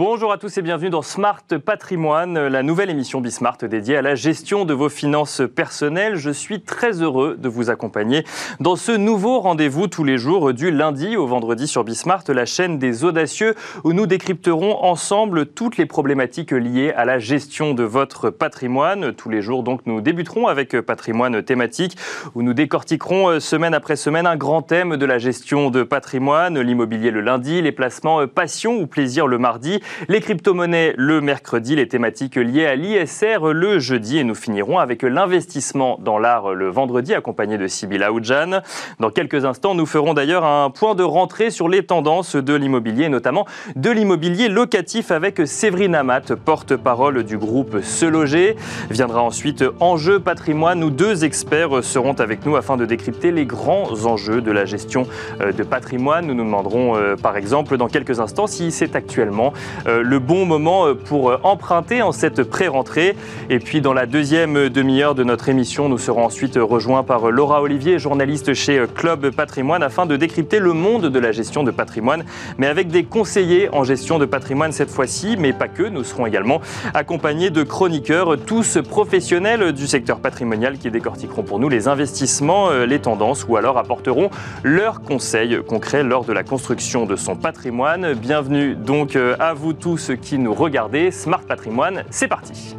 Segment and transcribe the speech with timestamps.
[0.00, 4.14] Bonjour à tous et bienvenue dans Smart Patrimoine, la nouvelle émission Bismart dédiée à la
[4.14, 6.16] gestion de vos finances personnelles.
[6.16, 8.24] Je suis très heureux de vous accompagner
[8.60, 12.78] dans ce nouveau rendez-vous tous les jours du lundi au vendredi sur Bismart, la chaîne
[12.78, 13.54] des audacieux
[13.84, 19.12] où nous décrypterons ensemble toutes les problématiques liées à la gestion de votre patrimoine.
[19.12, 21.98] Tous les jours donc nous débuterons avec patrimoine thématique
[22.34, 26.58] où nous décortiquerons euh, semaine après semaine un grand thème de la gestion de patrimoine,
[26.58, 31.76] l'immobilier le lundi, les placements euh, passion ou plaisir le mardi les crypto-monnaies le mercredi,
[31.76, 36.68] les thématiques liées à l'ISR le jeudi et nous finirons avec l'investissement dans l'art le
[36.68, 38.60] vendredi accompagné de Sybille Aoudjan.
[38.98, 43.08] Dans quelques instants, nous ferons d'ailleurs un point de rentrée sur les tendances de l'immobilier,
[43.08, 48.56] notamment de l'immobilier locatif avec Séverine Amat, porte-parole du groupe Se Loger.
[48.90, 54.06] Viendra ensuite Enjeu patrimoine où deux experts seront avec nous afin de décrypter les grands
[54.06, 55.06] enjeux de la gestion
[55.40, 56.26] euh, de patrimoine.
[56.26, 59.52] Nous nous demanderons euh, par exemple dans quelques instants si c'est actuellement
[59.86, 63.16] le bon moment euh, pour euh, emprunter en cette pré-rentrée.
[63.48, 67.62] Et puis dans la deuxième demi-heure de notre émission, nous serons ensuite rejoints par Laura
[67.62, 72.24] Olivier, journaliste chez Club Patrimoine, afin de décrypter le monde de la gestion de patrimoine,
[72.58, 75.82] mais avec des conseillers en gestion de patrimoine cette fois-ci, mais pas que.
[75.82, 76.60] Nous serons également
[76.94, 83.00] accompagnés de chroniqueurs, tous professionnels du secteur patrimonial qui décortiqueront pour nous les investissements, les
[83.00, 84.30] tendances ou alors apporteront
[84.62, 88.14] leurs conseils concrets lors de la construction de son patrimoine.
[88.14, 91.10] Bienvenue donc à vous tous qui nous regardez.
[91.10, 92.76] Smart Patrimoine, c'est parti.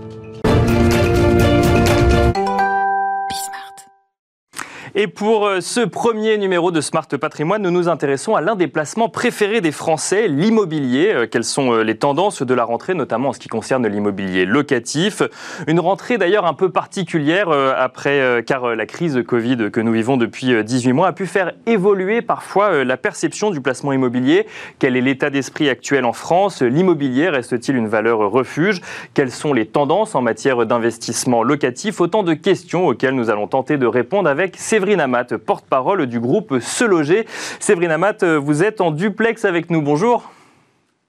[4.94, 8.68] Et pour euh, ce premier numéro de Smart Patrimoine, nous nous intéressons à l'un des
[8.68, 11.14] placements préférés des Français, l'immobilier.
[11.14, 14.44] Euh, quelles sont euh, les tendances de la rentrée, notamment en ce qui concerne l'immobilier
[14.44, 15.22] locatif
[15.68, 20.62] Une rentrée d'ailleurs un peu particulière après, car la crise Covid que nous vivons depuis
[20.64, 24.46] 18 mois a pu faire évoluer parfois la perception du placement immobilier.
[24.80, 26.62] Quel est l'état d'esprit actuel en France?
[26.62, 28.82] L'immobilier reste-t-il une valeur refuge?
[29.14, 32.02] Quelles sont les tendances en matière d'investissement locatif?
[32.02, 36.20] Autant de questions auxquelles nous allons tenter de répondre avec ces Séverine Amat, porte-parole du
[36.20, 37.28] groupe Se Loger.
[37.60, 39.84] Séverine Amat, vous êtes en duplex avec nous.
[39.84, 40.32] Bonjour.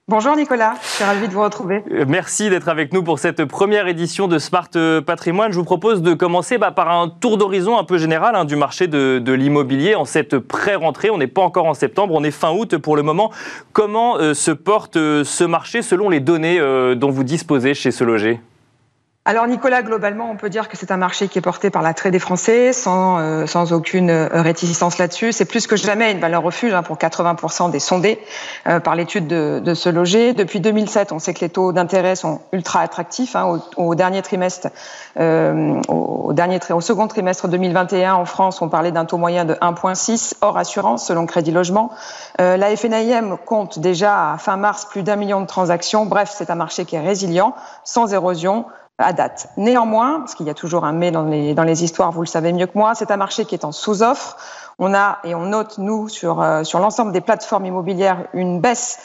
[0.07, 1.81] Bonjour Nicolas, je suis ravi de vous retrouver.
[1.91, 4.69] Euh, merci d'être avec nous pour cette première édition de Smart
[5.03, 5.51] Patrimoine.
[5.51, 8.55] Je vous propose de commencer bah, par un tour d'horizon un peu général hein, du
[8.55, 11.09] marché de, l'immobilier en cette pré-rentrée.
[11.09, 13.31] On n'est pas encore en septembre, on est fin août pour le moment.
[13.71, 16.59] Comment euh, se porte euh, ce marché selon les données
[16.95, 18.39] dont vous disposez chez Se Loger?
[19.25, 22.11] Alors Nicolas, globalement, on peut dire que c'est un marché qui est porté par l'attrait
[22.11, 25.31] des Français, sans, euh, sans aucune euh, réticence là-dessus.
[25.31, 28.19] C'est plus que jamais une valeur refuge hein, pour 80% des sondés
[28.67, 30.33] euh, par l'étude de, de, ce loger.
[30.33, 33.37] Depuis 2007, on sait que les taux d'intérêt sont ultra attractifs.
[33.37, 34.67] Hein, au, au, dernier trimestre,
[35.17, 39.53] euh, au, dernier au second trimestre 2021, en France, on parlait d'un taux moyen de
[39.53, 41.91] 1,6 hors assurance selon Crédit Logement.
[42.39, 46.05] la FNIM compte déjà à fin mars plus d'un million de transactions.
[46.05, 47.55] Bref, c'est un marché qui est résilient,
[47.85, 48.65] sans érosion
[48.97, 49.49] à date.
[49.57, 52.27] Néanmoins, parce qu'il y a toujours un mais dans les, dans les histoires, vous le
[52.27, 54.37] savez mieux que moi, c'est un marché qui est en sous-offre.
[54.79, 58.99] On a, et on note, nous, sur, euh, sur l'ensemble des plateformes immobilières, une baisse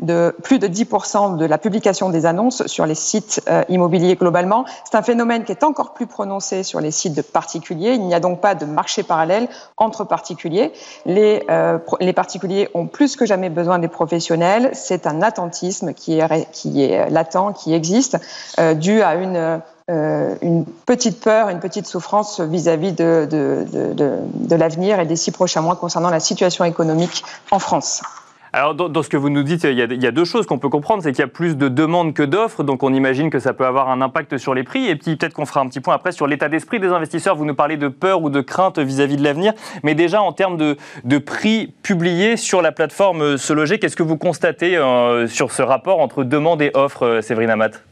[0.00, 4.64] de plus de 10% de la publication des annonces sur les sites euh, immobiliers globalement.
[4.84, 7.94] C'est un phénomène qui est encore plus prononcé sur les sites de particuliers.
[7.94, 10.72] Il n'y a donc pas de marché parallèle entre particuliers.
[11.04, 11.78] Les, euh,
[12.14, 14.70] particuliers ont plus que jamais besoin des professionnels.
[14.72, 18.18] C'est un attentisme qui est, qui latent, qui existe,
[18.60, 19.60] euh, dû à une
[19.90, 25.76] une petite peur, une petite souffrance vis-à-vis de, de l'avenir et des six prochains mois
[25.76, 28.02] concernant la situation économique en France.
[28.58, 31.04] Alors, dans, ce que vous nous dites, il y a, deux choses qu'on peut comprendre.
[31.04, 33.64] C'est qu'il y a plus de demandes que d'offres, donc on imagine que ça peut
[33.64, 34.88] avoir un impact sur les prix.
[34.88, 37.36] Et puis peut-être qu'on fera un petit point après sur l'état d'esprit des investisseurs.
[37.36, 39.52] Vous nous parlez de peur ou de crainte vis-à-vis de l'avenir.
[39.84, 44.16] Mais déjà, en termes de, prix publiés sur la plateforme Se Loger, qu'est-ce que vous
[44.16, 47.87] constatez euh, sur ce rapport entre demande et offre, euh, Séverine Amat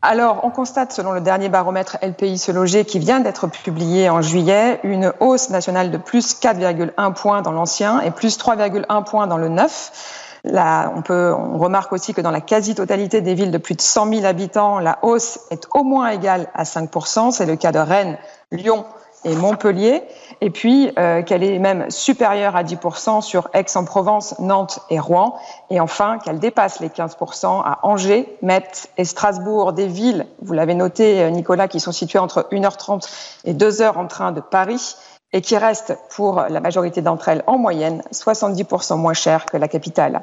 [0.00, 4.22] alors, on constate, selon le dernier baromètre LPI Se Loger qui vient d'être publié en
[4.22, 9.38] juillet, une hausse nationale de plus 4,1 points dans l'ancien et plus 3,1 points dans
[9.38, 10.38] le neuf.
[10.44, 13.80] Là, on, peut, on remarque aussi que dans la quasi-totalité des villes de plus de
[13.80, 16.90] 100 000 habitants, la hausse est au moins égale à 5
[17.32, 18.18] C'est le cas de Rennes,
[18.52, 18.84] Lyon,
[19.24, 20.02] et Montpellier,
[20.40, 25.38] et puis euh, qu'elle est même supérieure à 10% sur Aix-en-Provence, Nantes et Rouen,
[25.70, 30.74] et enfin qu'elle dépasse les 15% à Angers, Metz et Strasbourg, des villes, vous l'avez
[30.74, 33.08] noté euh, Nicolas, qui sont situées entre 1h30
[33.44, 34.96] et 2h en train de Paris,
[35.34, 39.68] et qui restent pour la majorité d'entre elles en moyenne 70% moins chères que la
[39.68, 40.22] capitale.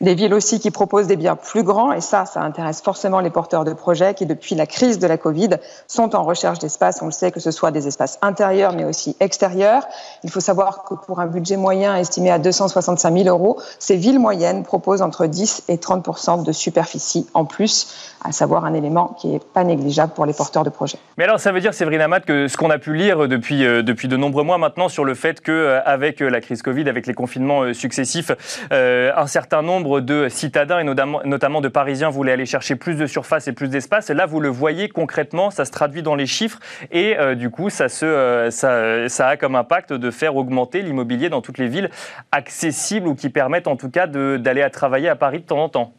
[0.00, 3.28] Des villes aussi qui proposent des biens plus grands et ça, ça intéresse forcément les
[3.28, 5.50] porteurs de projets qui depuis la crise de la Covid
[5.88, 7.02] sont en recherche d'espaces.
[7.02, 9.86] On le sait que ce soit des espaces intérieurs mais aussi extérieurs.
[10.24, 14.18] Il faut savoir que pour un budget moyen estimé à 265 000 euros, ces villes
[14.18, 19.28] moyennes proposent entre 10 et 30% de superficie en plus, à savoir un élément qui
[19.28, 20.98] n'est pas négligeable pour les porteurs de projets.
[21.18, 23.82] Mais alors ça veut dire, Séverine Amat, que ce qu'on a pu lire depuis, euh,
[23.82, 27.06] depuis de nombreux mois maintenant sur le fait qu'avec euh, euh, la crise Covid, avec
[27.06, 28.30] les confinements euh, successifs,
[28.70, 33.48] un certain nombre de citadins et notamment, de Parisiens voulaient aller chercher plus de surface
[33.48, 34.08] et plus d'espace.
[34.10, 36.60] Là, vous le voyez concrètement, ça se traduit dans les chiffres
[36.92, 41.68] et du coup, ça, ça, a comme impact de faire augmenter l'immobilier dans toutes les
[41.68, 41.90] villes
[42.30, 45.68] accessibles ou qui permettent en tout cas d'aller à travailler à Paris de temps en
[45.68, 45.92] temps.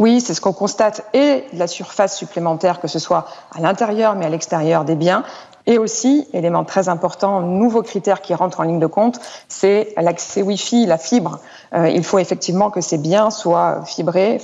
[0.00, 4.24] Oui, c'est ce qu'on constate et la surface supplémentaire, que ce soit à l'intérieur mais
[4.24, 5.24] à l'extérieur des biens,
[5.66, 10.40] et aussi, élément très important, nouveau critère qui rentre en ligne de compte, c'est l'accès
[10.40, 11.40] Wi-Fi, la fibre.
[11.74, 14.40] Euh, il faut effectivement que ces biens soient fibrés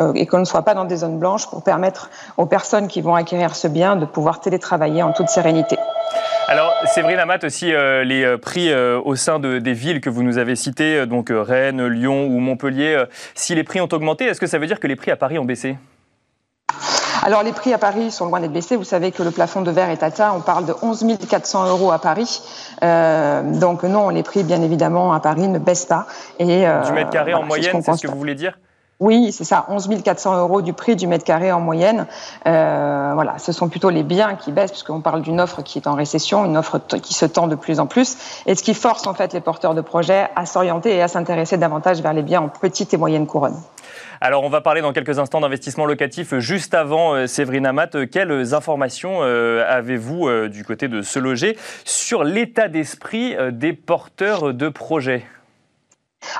[0.00, 2.08] euh, et qu'on ne soit pas dans des zones blanches pour permettre
[2.38, 5.76] aux personnes qui vont acquérir ce bien de pouvoir télétravailler en toute sérénité.
[6.48, 10.38] Alors, Séverine Amat, aussi, euh, les prix au sein de, des villes que vous nous
[10.38, 13.04] avez citées, donc Rennes, Lyon ou Montpellier,
[13.34, 15.38] si les prix ont augmenté, est-ce que ça veut dire que les prix à Paris
[15.38, 15.76] ont baissé?
[17.24, 18.76] Alors les prix à Paris sont loin d'être baissés.
[18.76, 20.32] Vous savez que le plafond de verre est atteint.
[20.36, 22.42] On parle de 11 400 euros à Paris.
[22.82, 26.06] Euh, donc non, les prix bien évidemment à Paris ne baissent pas.
[26.38, 28.58] Et, euh, du mètre carré en moyenne, c'est ce que vous voulez dire?
[29.04, 32.06] Oui, c'est ça, 11 400 euros du prix du mètre carré en moyenne.
[32.46, 35.86] Euh, voilà, ce sont plutôt les biens qui baissent, puisqu'on parle d'une offre qui est
[35.86, 38.16] en récession, une offre qui se tend de plus en plus,
[38.46, 41.58] et ce qui force en fait les porteurs de projets à s'orienter et à s'intéresser
[41.58, 43.60] davantage vers les biens en petite et moyenne couronne.
[44.22, 46.38] Alors, on va parler dans quelques instants d'investissement locatif.
[46.38, 52.24] Juste avant, euh, Séverine Amat, euh, quelles informations avez-vous du côté de se loger sur
[52.24, 55.26] l'état d'esprit des porteurs de projets?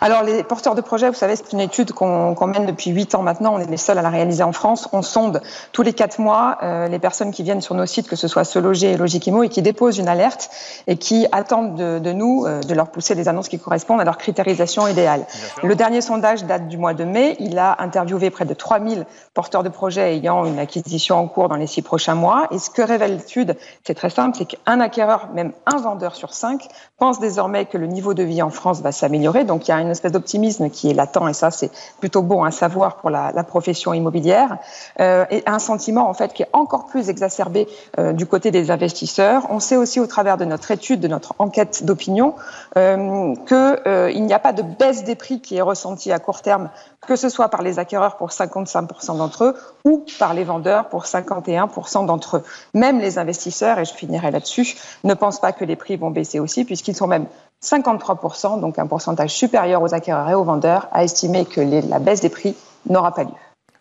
[0.01, 3.23] Alors, les porteurs de projets, vous savez, c'est une étude qu'on mène depuis huit ans
[3.23, 3.55] maintenant.
[3.55, 4.89] On est les seuls à la réaliser en France.
[4.93, 5.41] On sonde
[5.73, 8.45] tous les quatre mois euh, les personnes qui viennent sur nos sites, que ce soit
[8.45, 10.51] Se Loger et Logikimo, et qui déposent une alerte
[10.87, 14.19] et qui attendent de, nous euh, de leur pousser des annonces qui correspondent à leur
[14.19, 15.27] critérisation idéale.
[15.63, 17.37] Le dernier sondage date du mois de mai.
[17.39, 21.57] Il a interviewé près de 3000 porteurs de projets ayant une acquisition en cours dans
[21.57, 22.47] les six prochains mois.
[22.51, 26.33] Et ce que révèle l'étude, c'est très simple, c'est qu'un acquéreur, même un vendeur sur
[26.35, 29.45] cinq, pense désormais que le niveau de vie en France va s'améliorer.
[29.45, 32.45] Donc, il y a une espèce d'optimisme qui est latent, et ça, c'est plutôt bon
[32.45, 34.59] à savoir pour la, profession immobilière,
[35.01, 37.69] euh, et un sentiment, en fait, qui est encore plus exacerbé
[37.99, 39.47] euh, du côté des investisseurs.
[39.51, 42.35] On sait aussi, au travers de notre étude, de notre enquête d'opinion,
[42.77, 46.71] euh, qu'il n'y a pas de baisse des prix qui est ressentie à court terme,
[47.07, 49.55] que ce soit par les acquéreurs pour 55% d'entre eux
[49.85, 52.43] ou par les vendeurs pour 51% d'entre eux.
[52.73, 56.41] Même les investisseurs, et je finirai là-dessus, ne pensent pas que les prix vont baisser
[56.41, 57.27] aussi, puisqu'ils sont même
[57.65, 62.21] 53%, donc un pourcentage supérieur aux acquéreurs et aux vendeurs, à estimer que la baisse
[62.21, 62.55] des prix
[62.89, 63.31] n'aura pas lieu.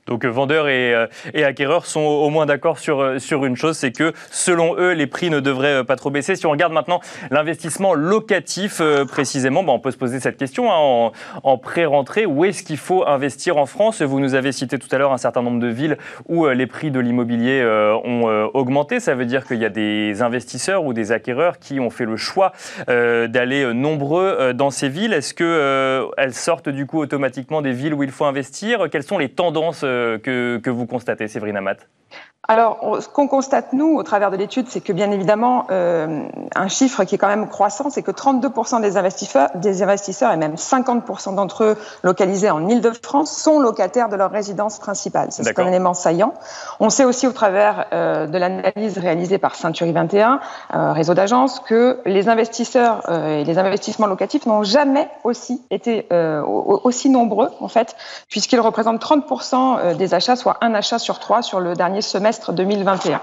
[0.08, 3.78] Donc euh, vendeurs euh, et, acquéreurs sont au moins d'accord sur, euh, sur une chose,
[3.78, 6.36] c'est que selon eux, les prix ne devraient pas trop baisser.
[6.36, 7.00] Si on regarde maintenant
[7.32, 11.12] l'investissement locatif précisément, on peut se poser cette question hein,
[11.44, 12.26] en, pré-rentrée.
[12.26, 14.02] Où est-ce qu'il faut investir en France?
[14.02, 15.98] Vous nous avez cité tout à l'heure un certain nombre de villes
[16.28, 17.64] où les prix de l'immobilier
[18.04, 19.00] ont augmenté.
[19.00, 22.18] Ça veut dire qu'il y a des investisseurs ou des acquéreurs qui ont fait le
[22.18, 22.52] choix
[22.88, 25.14] d'aller nombreux dans ces villes.
[25.14, 28.90] Est-ce qu'elles sortent du coup automatiquement des villes où il faut investir?
[28.92, 29.86] Quelles sont les tendances
[30.24, 31.78] que, que vous constatez, Séverine Amat
[32.50, 36.68] alors, ce qu'on constate, nous, au travers de l'étude, c'est que bien évidemment, euh, un
[36.68, 40.56] chiffre qui est quand même croissant, c'est que 32% des investisseurs, des investisseurs et même
[40.56, 45.30] 50% d'entre eux localisés en Ile-de-France sont locataires de leur résidence principale.
[45.32, 46.34] C'est un élément saillant.
[46.82, 50.42] On sait aussi au travers euh, de l'analyse réalisée par Century 21,
[50.74, 57.10] euh, réseau d'agences, que les investisseurs et les investissements locatifs n'ont jamais aussi été aussi
[57.10, 57.96] nombreux, en fait,
[58.28, 63.22] puisqu'ils représentent 30% des achats, soit un achat sur trois sur le dernier semestre 2021.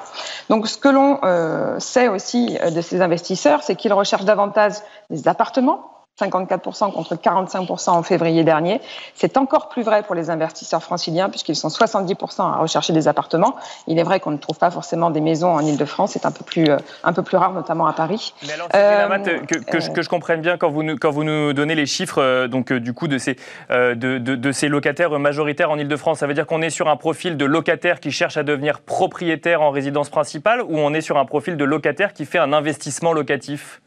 [0.49, 4.75] Donc ce que l'on euh, sait aussi euh, de ces investisseurs, c'est qu'ils recherchent davantage
[5.11, 8.81] des appartements 54% contre 45% en février dernier.
[9.15, 13.57] C'est encore plus vrai pour les investisseurs franciliens puisqu'ils sont 70% à rechercher des appartements.
[13.87, 16.45] Il est vrai qu'on ne trouve pas forcément des maisons en Ile-de-France, c'est un peu
[16.45, 18.35] plus euh, un peu plus rare, notamment à Paris.
[18.47, 21.25] Mais alors, euh, que, que, je, que, je, comprenne bien quand vous nous, quand vous
[21.25, 23.37] nous donnez les chiffres euh, donc du coup de ces
[23.71, 26.97] de, de, de, ces locataires majoritaires en Ile-de-France, ça veut dire qu'on est sur un
[26.97, 31.19] profil de locataire qui cherche à devenir propriétaire en résidence principale ou on est sur
[31.19, 33.81] un profil de locataire qui fait un investissement locatif?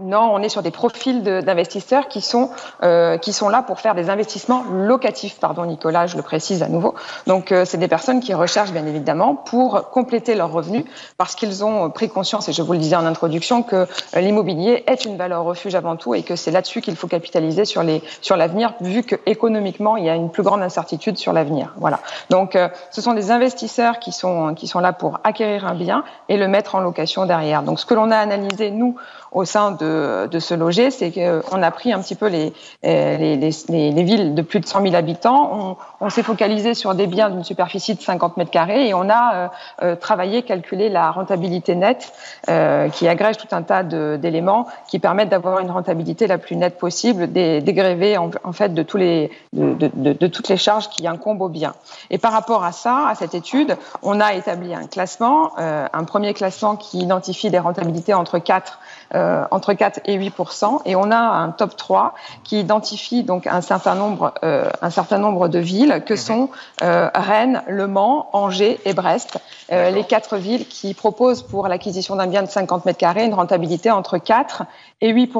[0.00, 2.50] Non, on est sur des profils d'investisseurs qui sont
[2.82, 5.38] euh, qui sont là pour faire des investissements locatifs.
[5.38, 6.94] Pardon, Nicolas, je le précise à nouveau.
[7.26, 10.84] Donc, euh, c'est des personnes qui recherchent bien évidemment pour compléter leurs revenus
[11.18, 15.04] parce qu'ils ont pris conscience, et je vous le disais en introduction, que l'immobilier est
[15.04, 18.36] une valeur refuge avant tout et que c'est là-dessus qu'il faut capitaliser sur les sur
[18.36, 21.74] l'avenir, vu que économiquement il y a une plus grande incertitude sur l'avenir.
[21.76, 22.00] Voilà.
[22.30, 26.04] Donc, euh, ce sont des investisseurs qui sont qui sont là pour acquérir un bien
[26.28, 27.62] et le mettre en location derrière.
[27.62, 28.96] Donc, ce que l'on a analysé nous
[29.32, 33.36] au sein de, de ce loger, c'est qu'on a pris un petit peu les, les,
[33.36, 35.50] les, les, villes de plus de 100 000 habitants.
[35.52, 39.08] On, on s'est focalisé sur des biens d'une superficie de 50 mètres carrés et on
[39.08, 39.48] a euh,
[39.82, 42.12] euh, travaillé, calculé la rentabilité nette
[42.48, 46.78] euh, qui agrège tout un tas d'éléments qui permettent d'avoir une rentabilité la plus nette
[46.78, 51.06] possible, dégrévée en, en, fait de, tous les, de, de, de, toutes les charges qui
[51.06, 51.74] incombent au bien.
[52.10, 56.04] Et par rapport à ça, à cette étude, on a établi un classement, euh, un
[56.04, 58.78] premier classement qui identifie des rentabilités entre 4
[59.14, 62.14] euh, entre 4 et 8% et on a un top 3
[62.44, 66.18] qui identifie donc un certain nombre euh, un certain nombre de villes que mhm.
[66.18, 66.50] sont
[66.82, 69.38] euh, Rennes, Le Mans, Angers et Brest,
[69.72, 73.34] euh, les quatre villes qui proposent pour l'acquisition d'un bien de 50 mètres carrés une
[73.34, 74.64] rentabilité entre 4
[75.00, 75.32] et 8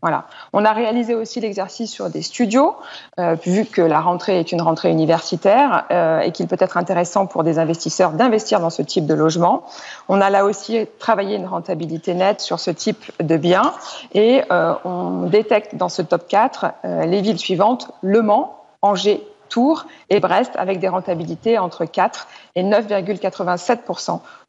[0.00, 0.26] voilà.
[0.52, 2.76] On a réalisé aussi l'exercice sur des studios,
[3.18, 7.26] euh, vu que la rentrée est une rentrée universitaire euh, et qu'il peut être intéressant
[7.26, 9.64] pour des investisseurs d'investir dans ce type de logement.
[10.08, 13.72] On a là aussi travaillé une rentabilité nette sur ce type de biens
[14.14, 19.26] et euh, on détecte dans ce top 4 euh, les villes suivantes Le Mans, Angers,
[19.48, 23.78] Tours et Brest avec des rentabilités entre 4 et 9,87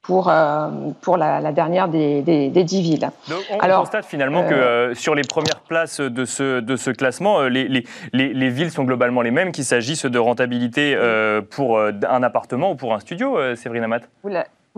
[0.01, 0.69] pour, euh,
[1.01, 3.09] pour la, la, dernière des, des, des 10 villes.
[3.27, 6.75] Donc on Alors, constate finalement euh, que euh, sur les premières places de ce, de
[6.75, 11.41] ce classement, les, les, les, villes sont globalement les mêmes, qu'il s'agisse de rentabilité euh,
[11.41, 14.01] pour un appartement ou pour un studio, Séverine Amat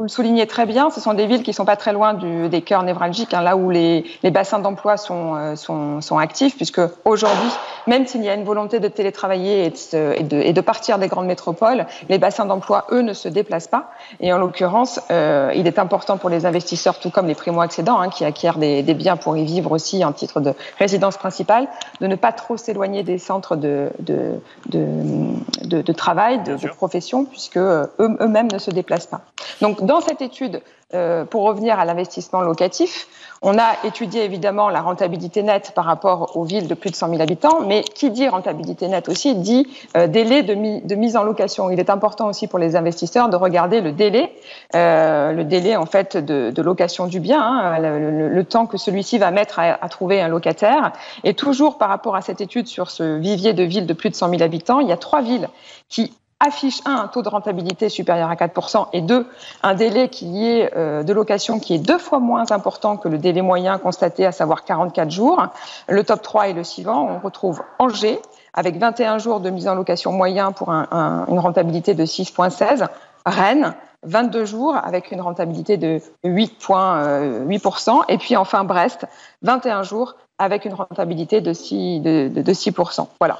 [0.01, 2.15] vous le soulignez très bien, ce sont des villes qui ne sont pas très loin
[2.15, 6.17] du, des cœurs névralgiques, hein, là où les, les bassins d'emploi sont, euh, sont, sont,
[6.17, 7.51] actifs, puisque aujourd'hui,
[7.85, 10.97] même s'il y a une volonté de télétravailler et de, et, de, et de, partir
[10.97, 13.91] des grandes métropoles, les bassins d'emploi, eux, ne se déplacent pas.
[14.21, 18.09] Et en l'occurrence, euh, il est important pour les investisseurs, tout comme les primo-accédants, hein,
[18.09, 21.67] qui acquièrent des, des, biens pour y vivre aussi en titre de résidence principale,
[21.99, 24.41] de ne pas trop s'éloigner des centres de, de,
[24.71, 29.21] de travail, de, profession, puisque eux, eux-mêmes ne se déplacent pas.
[29.61, 30.61] Donc, dans cette étude,
[30.93, 33.09] euh, pour revenir à l'investissement locatif,
[33.41, 37.09] on a étudié évidemment la rentabilité nette par rapport aux villes de plus de 100
[37.09, 39.67] 000 habitants, mais qui dit rentabilité nette aussi dit
[39.97, 41.69] euh, délai de, mi de, mise en location.
[41.71, 44.33] Il est important aussi pour les investisseurs de regarder le délai,
[44.75, 49.31] euh, le délai en fait de, location du bien, hein, le, temps que celui-ci va
[49.31, 50.93] mettre à, à, trouver un locataire.
[51.25, 54.15] Et toujours par rapport à cette étude sur ce vivier de villes de plus de
[54.15, 55.49] 100 000 habitants, il y a trois villes
[55.89, 59.27] qui affiche un, taux de rentabilité supérieur à 4% et deux,
[59.63, 63.17] un délai qui est euh, de location qui est deux fois moins important que le
[63.17, 65.45] délai moyen constaté, à savoir 44 jours.
[65.87, 67.07] Le top 3 est le suivant.
[67.07, 68.19] On retrouve Angers
[68.53, 72.87] avec 21 jours de mise en location moyen pour un, un, une rentabilité de 6,16.
[73.25, 78.01] Rennes, 22 jours avec une rentabilité de 8,8%.
[78.09, 79.05] Et puis enfin Brest,
[79.43, 83.07] 21 jours avec une rentabilité de 6, de, de, de 6%.
[83.19, 83.37] Voilà.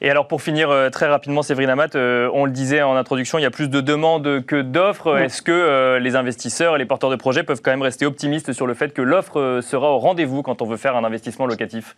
[0.00, 3.38] Et alors pour finir euh, très rapidement, Séverine Amat, euh, on le disait en introduction,
[3.38, 5.14] il y a plus de demandes que d'offres.
[5.14, 5.22] Oui.
[5.22, 8.52] Est-ce que euh, les investisseurs et les porteurs de projets peuvent quand même rester optimistes
[8.52, 11.96] sur le fait que l'offre sera au rendez-vous quand on veut faire un investissement locatif?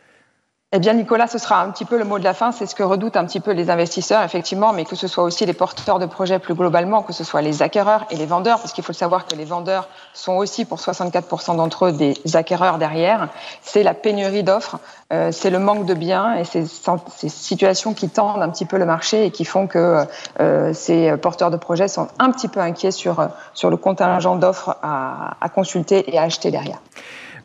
[0.77, 2.51] Eh bien, Nicolas, ce sera un petit peu le mot de la fin.
[2.51, 5.47] C'est ce que redoutent un petit peu les investisseurs, effectivement, mais que ce soit aussi
[5.47, 8.73] les porteurs de projets plus globalement, que ce soit les acquéreurs et les vendeurs, parce
[8.73, 13.29] qu'il faut savoir que les vendeurs sont aussi, pour 64% d'entre eux, des acquéreurs derrière.
[13.63, 14.81] C'est la pénurie d'offres,
[15.13, 18.77] euh, c'est le manque de biens et c'est ces situations qui tendent un petit peu
[18.77, 20.05] le marché et qui font que
[20.41, 24.77] euh, ces porteurs de projets sont un petit peu inquiets sur, sur le contingent d'offres
[24.83, 26.81] à, à consulter et à acheter derrière.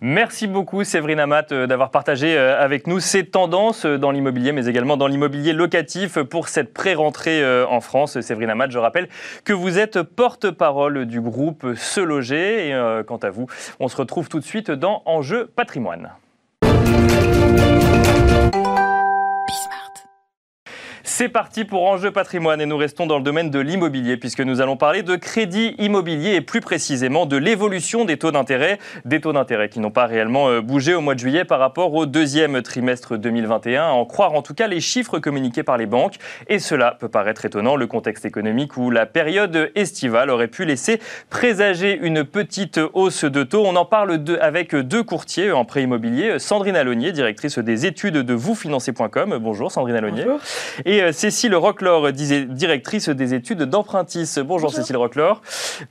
[0.01, 4.53] Merci beaucoup Séverine Amat euh, d'avoir partagé euh, avec nous ces tendances euh, dans l'immobilier,
[4.53, 8.21] mais également dans l'immobilier locatif pour cette pré-rentrée en France.
[8.21, 9.09] Séverine Amat, je rappelle
[9.43, 12.69] que vous êtes porte-parole du groupe Se Loger.
[12.69, 13.47] Et quant à vous,
[13.79, 16.11] on se retrouve tout de suite dans Enjeu patrimoine.
[21.19, 24.61] C'est parti pour Enjeu patrimoine et nous restons dans le domaine de l'immobilier puisque nous
[24.61, 29.33] allons parler de crédit immobilier et plus précisément de l'évolution des taux d'intérêt, des taux
[29.33, 32.61] d'intérêt qui n'ont pas réellement euh, bougé au mois de juillet par rapport au deuxième
[32.61, 36.15] trimestre 2021, à en croire en tout cas les chiffres communiqués par les banques.
[36.47, 41.01] Et cela peut paraître étonnant, le contexte économique où la période estivale aurait pu laisser
[41.29, 43.65] présager une petite hausse de taux.
[43.65, 48.19] On en parle de, avec deux courtiers en prêt immobilier, Sandrine Alonier, directrice des études
[48.19, 49.37] de vousfinancer.com.
[49.41, 50.23] Bonjour Sandrine Alonier.
[50.23, 50.39] Bonjour.
[50.85, 54.35] Et euh, Cécile Rocklor, directrice des études d'Empruntis.
[54.45, 55.41] Bonjour, Cécile Rocklor.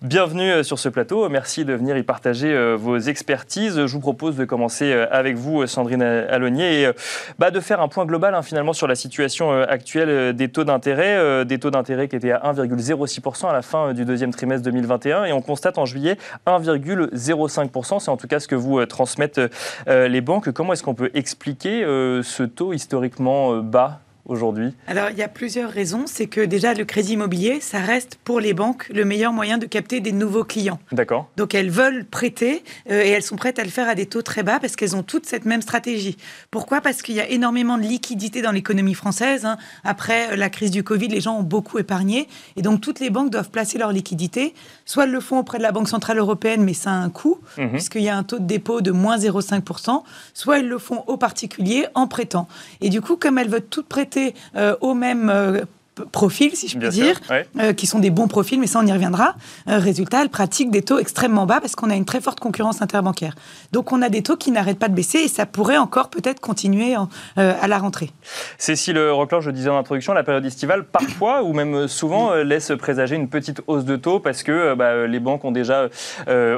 [0.02, 1.28] Bienvenue euh, sur ce plateau.
[1.28, 3.86] Merci de venir y partager euh, vos expertises.
[3.86, 6.90] Je vous propose de commencer avec vous, Sandrine Alonier, et
[7.38, 11.44] bah, de faire un point global hein, finalement sur la situation actuelle des taux d'intérêt.
[11.44, 15.32] Des taux d'intérêt qui étaient à 1,06% à la fin du deuxième trimestre 2021 et
[15.32, 18.00] on constate en juillet 1,05%.
[18.00, 19.40] C'est en tout cas ce que vous transmettent
[19.86, 20.50] les banques.
[20.52, 24.00] Comment est-ce qu'on peut expliquer ce taux historiquement bas?
[24.28, 26.04] Aujourd'hui Alors, il y a plusieurs raisons.
[26.06, 29.66] C'est que déjà, le crédit immobilier, ça reste pour les banques le meilleur moyen de
[29.66, 30.78] capter des nouveaux clients.
[30.92, 31.30] D'accord.
[31.36, 34.22] Donc, elles veulent prêter euh, et elles sont prêtes à le faire à des taux
[34.22, 36.16] très bas parce qu'elles ont toutes cette même stratégie.
[36.50, 36.80] Pourquoi?
[36.80, 39.46] Parce qu'il y a énormément de liquidités dans l'économie française.
[39.46, 39.56] Hein.
[39.82, 42.28] Après la crise du Covid, les gens ont beaucoup épargné.
[42.56, 44.54] Et donc, toutes les banques doivent placer leurs liquidités.
[44.84, 47.38] Soit elles le font auprès de la Banque Centrale Européenne, mais ça a un coût,
[47.56, 47.70] mhm.
[47.70, 50.02] puisqu'il y a un taux de dépôt de moins 0,5%.
[50.34, 52.46] Soit elles le font aux particuliers en prêtant.
[52.82, 54.17] Et du coup, comme elles veulent toutes prêter
[54.56, 55.64] euh, au même euh,
[56.04, 57.20] profils, si je puis dire,
[57.58, 59.34] euh, qui sont des bons profils, mais ça on y reviendra.
[59.68, 62.82] Euh, résultat, elles pratiquent des taux extrêmement bas parce qu'on a une très forte concurrence
[62.82, 63.34] interbancaire.
[63.72, 66.40] Donc on a des taux qui n'arrêtent pas de baisser et ça pourrait encore peut-être
[66.40, 66.94] continuer
[67.38, 68.10] euh, à la rentrée.
[68.58, 73.16] Cécile Roclor, je disais en introduction, la période estivale, parfois ou même souvent, laisse présager
[73.16, 75.88] une petite hausse de taux parce que bah, les banques ont déjà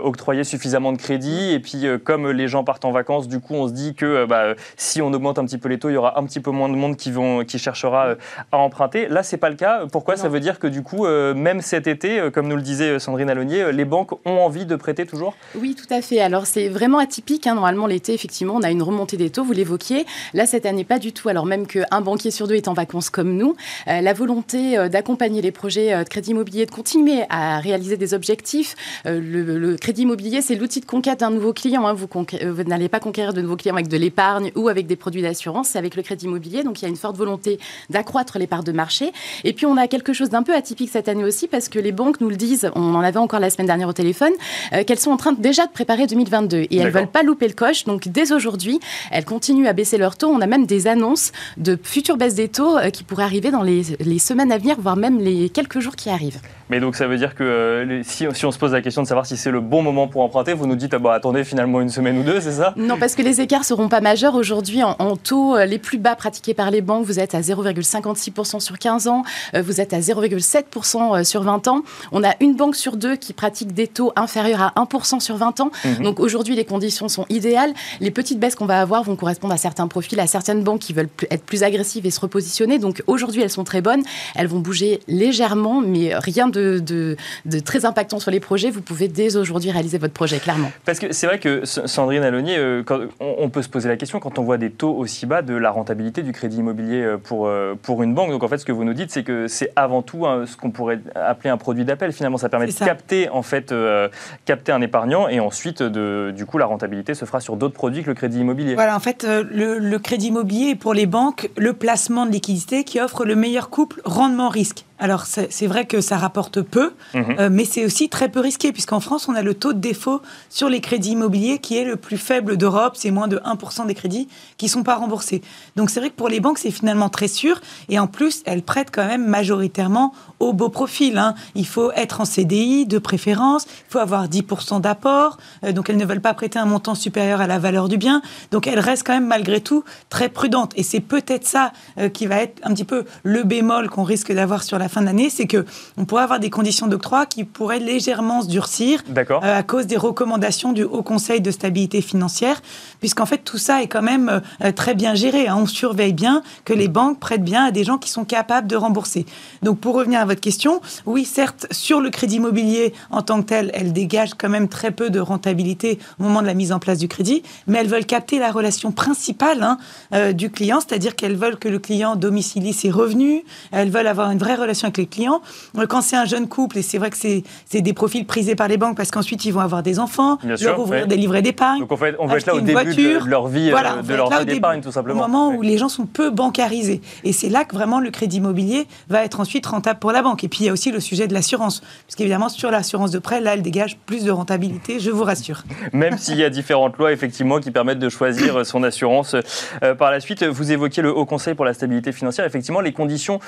[0.02, 3.68] octroyé suffisamment de crédit et puis comme les gens partent en vacances, du coup on
[3.68, 6.18] se dit que bah, si on augmente un petit peu les taux, il y aura
[6.18, 8.14] un petit peu moins de monde qui, vont, qui cherchera
[8.52, 9.08] à emprunter.
[9.08, 9.86] Là, c'est pas le cas.
[9.90, 12.62] Pourquoi Ça veut dire que du coup, euh, même cet été, euh, comme nous le
[12.62, 15.34] disait euh, Sandrine Alonier, les banques ont envie de prêter toujours?
[15.54, 16.20] Oui, tout à fait.
[16.20, 17.46] Alors c'est vraiment atypique.
[17.46, 17.54] Hein.
[17.54, 20.04] Normalement, l'été, effectivement, on a une remontée des taux, vous l'évoquiez.
[20.34, 21.28] Là, cette année, pas du tout.
[21.28, 23.54] Alors même qu'un banquier sur deux est en vacances comme nous,
[23.86, 28.74] la volonté d'accompagner les projets de crédit immobilier, de continuer à réaliser des objectifs.
[29.04, 31.86] Le, crédit immobilier, c'est l'outil de conquête d'un nouveau client.
[31.86, 31.94] Hein.
[31.94, 35.22] Vous, vous n'allez pas conquérir de nouveaux clients avec de l'épargne ou avec des produits
[35.22, 36.64] d'assurance, c'est avec le crédit immobilier.
[36.64, 37.58] Donc il y a une forte volonté
[37.90, 39.12] d'accroître les parts de marché.
[39.44, 41.92] Et puis on a quelque chose d'un peu atypique cette année aussi parce que les
[41.92, 44.32] banques nous le disent, on en avait encore la semaine dernière au téléphone,
[44.72, 47.54] euh, qu'elles sont en train déjà de préparer 2022 et elles veulent pas louper le
[47.54, 47.84] coche.
[47.84, 50.28] Donc dès aujourd'hui, elles continuent à baisser leurs taux.
[50.28, 53.62] On a même des annonces de futures baisses des taux euh, qui pourraient arriver dans
[53.62, 56.40] les, les semaines à venir, voire même les quelques jours qui arrivent.
[56.70, 59.06] Mais donc ça veut dire que euh, si, si, on se pose la question de
[59.06, 61.80] savoir si c'est le bon moment pour emprunter, vous nous dites ah bah, attendez finalement
[61.80, 62.72] une semaine ou deux, c'est ça?
[62.76, 66.54] Non, parce que les écarts seront pas majeurs aujourd'hui en, taux les plus bas pratiqués
[66.54, 67.04] par les banques.
[67.04, 69.22] Vous êtes à 0,56% sur 15 ans,
[69.54, 71.82] vous êtes à 0,7% euh, sur 20 ans.
[72.12, 75.60] On a une banque sur deux qui pratique des taux inférieurs à 1% sur 20
[75.60, 75.70] ans.
[75.84, 76.02] Mhm.
[76.04, 77.72] Donc aujourd'hui, les conditions sont idéales.
[78.00, 80.92] Les petites baisses qu'on va avoir vont correspondre à certains profils, à certaines banques qui
[80.92, 82.78] veulent être plus agressives et se repositionner.
[82.78, 84.02] Donc aujourd'hui, elles sont très bonnes.
[84.34, 87.16] Elles vont bouger légèrement, mais rien de, de,
[87.64, 88.70] très impactant sur les projets.
[88.70, 90.70] Vous pouvez dès aujourd'hui réaliser votre projet, clairement.
[90.84, 92.82] Parce que c'est vrai que Sandrine Alonier, euh,
[93.20, 95.70] on, peut se poser la question quand on voit des taux aussi bas de la
[95.70, 97.50] rentabilité du crédit immobilier euh, pour,
[97.82, 98.30] pour une banque.
[98.30, 100.70] Donc en fait, ce que vous nous dites, c'est que c'est avant tout ce qu'on
[100.70, 102.12] pourrait appeler un produit d'appel.
[102.12, 104.08] Finalement, ça permet de capter en fait euh,
[104.44, 108.02] capter un épargnant et ensuite de, du coup la rentabilité se fera sur d'autres produits
[108.02, 108.74] que le crédit immobilier.
[108.74, 112.84] Voilà, en fait, euh, le, crédit immobilier est pour les banques le placement de liquidité
[112.84, 114.84] qui offre le meilleur couple rendement-risque.
[115.00, 117.36] Alors c'est vrai que ça rapporte peu, mhm.
[117.38, 120.20] euh, mais c'est aussi très peu risqué, puisqu'en France, on a le taux de défaut
[120.50, 123.94] sur les crédits immobiliers qui est le plus faible d'Europe, c'est moins de 1% des
[123.94, 125.40] crédits qui ne sont pas remboursés.
[125.74, 128.62] Donc c'est vrai que pour les banques, c'est finalement très sûr, et en plus, elles
[128.62, 131.16] prêtent quand même majoritairement au beau profil.
[131.16, 131.34] Hein.
[131.54, 135.96] Il faut être en CDI de préférence, il faut avoir 10% d'apport, euh, donc elles
[135.96, 139.06] ne veulent pas prêter un montant supérieur à la valeur du bien, donc elles restent
[139.06, 140.72] quand même malgré tout très prudentes.
[140.76, 144.30] Et c'est peut-être ça euh, qui va être un petit peu le bémol qu'on risque
[144.30, 145.64] d'avoir sur la fin d'année, c'est que
[145.96, 149.96] on pourrait avoir des conditions d'octroi qui pourraient légèrement se durcir euh, à cause des
[149.96, 152.60] recommandations du Haut Conseil de stabilité financière,
[153.00, 155.48] puisqu'en fait tout ça est quand même euh, très bien géré.
[155.48, 155.56] Hein.
[155.58, 158.76] On surveille bien que les banques prêtent bien à des gens qui sont capables de
[158.76, 159.26] rembourser.
[159.62, 163.48] Donc pour revenir à votre question, oui certes sur le crédit immobilier en tant que
[163.48, 166.78] tel, elles dégagent quand même très peu de rentabilité au moment de la mise en
[166.78, 169.78] place du crédit, mais elles veulent capter la relation principale hein,
[170.14, 174.30] euh, du client, c'est-à-dire qu'elles veulent que le client domicilie ses revenus, elles veulent avoir
[174.30, 175.40] une vraie relation avec les clients.
[175.78, 178.68] Euh, quand c'est un jeune couple, et c'est vrai que c'est des profils prisés par
[178.68, 181.80] les banques parce qu'ensuite ils vont avoir des enfants, leur ouvrir des livrets d'épargne.
[181.80, 184.30] Donc en fait, on va être là au début de leur vie, euh, de leur
[184.38, 185.24] vie d'épargne tout simplement.
[185.24, 187.00] Au moment où les gens sont peu bancarisés.
[187.24, 190.44] Et c'est là que vraiment le crédit immobilier va être ensuite rentable pour la banque.
[190.44, 191.80] Et puis il y a aussi le sujet de l'assurance.
[191.80, 195.64] Parce qu'évidemment, sur l'assurance de prêt, là, elle dégage plus de rentabilité, je vous rassure.
[195.92, 199.36] Même s'il y a différentes lois, effectivement, qui permettent de choisir son assurance
[199.82, 200.44] euh, par la suite.
[200.44, 202.44] Vous évoquiez le Haut Conseil pour la stabilité financière.
[202.44, 203.40] Effectivement, les conditions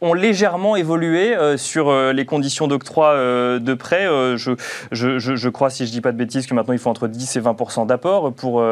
[0.00, 4.06] ont légèrement évolué sur les conditions d'octroi de prêt.
[4.06, 7.36] Je, crois, si je ne dis pas de bêtises, que maintenant il faut entre 10
[7.36, 8.64] et 20 d'apport pour,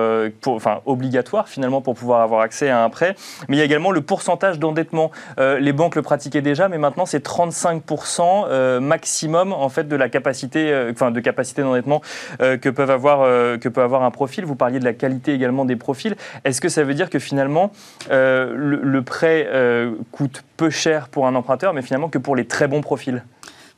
[0.46, 3.14] enfin, obligatoire finalement pour pouvoir avoir accès à un prêt.
[3.48, 5.10] Mais il y a également le pourcentage d'endettement.
[5.38, 10.88] les banques le pratiquaient déjà, mais maintenant c'est 35% maximum en fait de la capacité,
[10.90, 12.00] enfin de capacité d'endettement
[12.38, 13.24] que peuvent avoir
[13.58, 14.44] que peut avoir un profil.
[14.44, 16.16] Vous parliez de la qualité également des profils.
[16.44, 17.72] Est-ce que ça veut dire que finalement,
[18.10, 21.74] euh, le, prêt euh, coûte peu cher pour un emprunteur,
[22.10, 23.24] que pour les très bons profils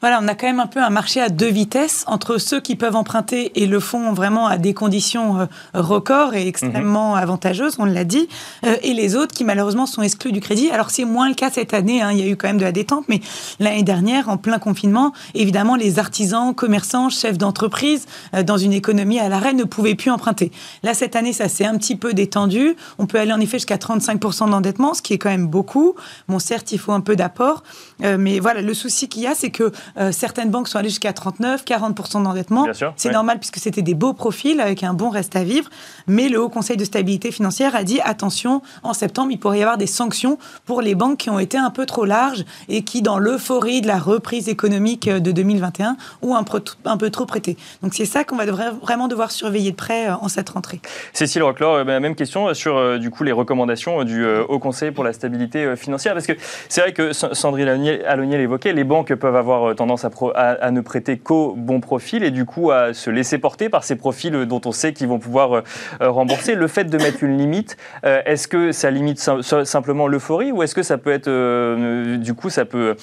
[0.02, 2.76] voilà, on a quand même un peu un marché à deux vitesses entre ceux qui
[2.76, 7.22] peuvent emprunter et le font vraiment à des conditions euh, records et extrêmement mhm.
[7.22, 8.28] avantageuses, on l'a dit,
[8.66, 10.70] euh, et les autres qui malheureusement sont exclus du crédit.
[10.70, 12.64] Alors c'est moins le cas cette année, hein, il y a eu quand même de
[12.64, 13.22] la détente, mais
[13.58, 18.04] l'année dernière, en plein confinement, évidemment, les artisans, commerçants, chefs d'entreprise
[18.34, 20.52] euh, dans une économie à l'arrêt ne pouvaient plus emprunter.
[20.82, 22.76] Là, cette année, ça s'est un petit peu détendu.
[22.98, 25.94] On peut aller en effet jusqu'à 35% d'endettement, ce qui est quand même beaucoup.
[26.28, 27.62] Bon, certes, il faut un peu d'apport,
[28.00, 31.12] mais voilà, le souci qu'il y a, c'est que euh, certaines banques sont allées jusqu'à
[31.12, 32.66] 39, 40% d'endettement.
[32.96, 35.68] C'est normal puisque c'était des beaux profils avec un bon reste à vivre.
[36.06, 39.62] Mais le Haut Conseil de stabilité financière a dit attention, en septembre, il pourrait y
[39.62, 43.02] avoir des sanctions pour les banques qui ont été un peu trop larges et qui,
[43.02, 46.44] dans l'euphorie de la reprise économique de 2021, ont un,
[46.84, 47.56] un peu trop prêté.
[47.82, 50.80] Donc c'est ça qu'on va vraiment devoir surveiller de près euh, en cette rentrée.
[51.12, 55.04] Cécile Roclor, euh, bah, même question sur du coup les recommandations du Haut Conseil pour
[55.04, 56.34] la stabilité financière, parce que
[56.68, 61.54] c'est vrai que Sandrine Alonier l'évoquait, les banques peuvent avoir tendance à, ne prêter qu'aux
[61.56, 64.92] bons profils et du coup à se laisser porter par ces profils dont on sait
[64.92, 65.62] qu'ils vont pouvoir euh,
[66.00, 66.54] rembourser.
[66.54, 69.18] Le fait de mettre une limite, euh, est-ce que ça limite
[69.64, 72.96] simplement l'euphorie ou est-ce que ça peut être, euh, du coup, ça peut,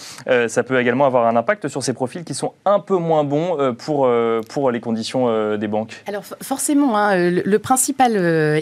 [0.48, 3.58] ça peut également avoir un impact sur ces profils qui sont un peu moins bons
[3.78, 4.10] pour,
[4.50, 6.04] pour les conditions des banques?
[6.08, 8.16] Alors forcément, hein, le, principal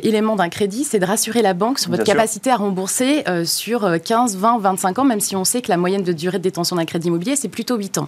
[0.04, 4.38] élément d'un crédit, c'est de rassurer la banque sur votre capacité à rembourser sur 15,
[4.38, 6.86] 20, 25 ans, même si on sait que la moyenne de durée de détention d'un
[6.86, 8.00] crédit immobilier, c'est plutôt 8 ans.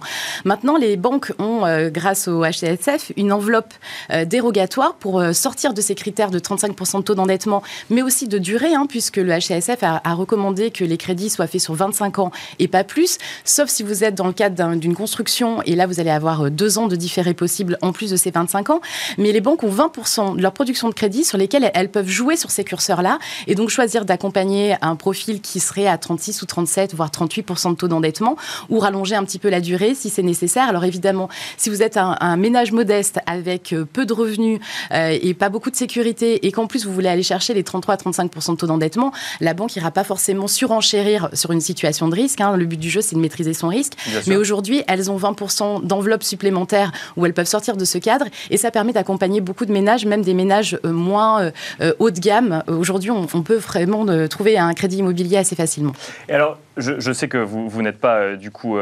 [0.44, 3.74] Maintenant, les banques ont, euh, grâce au HCSF, une enveloppe
[4.10, 8.28] euh, dérogatoire pour euh, sortir de ces critères de 35% de taux d'endettement, mais aussi
[8.28, 12.18] de durée, hein, puisque le HCSF a, recommandé que les crédits soient faits sur 25
[12.20, 15.86] ans et pas plus, sauf si vous êtes dans le cadre d'une construction, et là,
[15.86, 18.80] vous allez avoir deux ans de différé possible en plus de ces 25 ans.
[19.18, 22.36] Mais les banques ont 20% de leur production de crédit sur lesquels elles peuvent jouer
[22.36, 26.94] sur ces curseurs-là, et donc choisir d'accompagner un profil qui serait à 36 ou 37,
[26.94, 28.36] voire 38% de taux d'endettement,
[28.68, 30.68] ou rallonger un petit peu la durée si c'est nécessaire.
[30.68, 34.60] Alors évidemment, si vous êtes un, ménage modeste avec euh, peu de revenus
[34.92, 37.94] euh, et pas beaucoup de sécurité et qu'en plus vous voulez aller chercher les 33
[37.94, 42.14] à 35% de taux d'endettement, la banque ira pas forcément surenchérir sur une situation de
[42.14, 42.40] risque.
[42.40, 42.56] Hein.
[42.56, 43.92] Le but du jeu, c'est de maîtriser son risque.
[44.26, 48.56] Mais aujourd'hui, elles ont 20% d'enveloppe supplémentaire où elles peuvent sortir de ce cadre et
[48.56, 51.50] ça permet d'accompagner beaucoup de ménages, même des ménages euh, moins
[51.98, 52.62] haut de gamme.
[52.68, 55.92] Aujourd'hui, on, peut vraiment trouver un crédit immobilier assez facilement.
[56.28, 58.76] Et alors, je, sais que vous, vous n'êtes pas du coup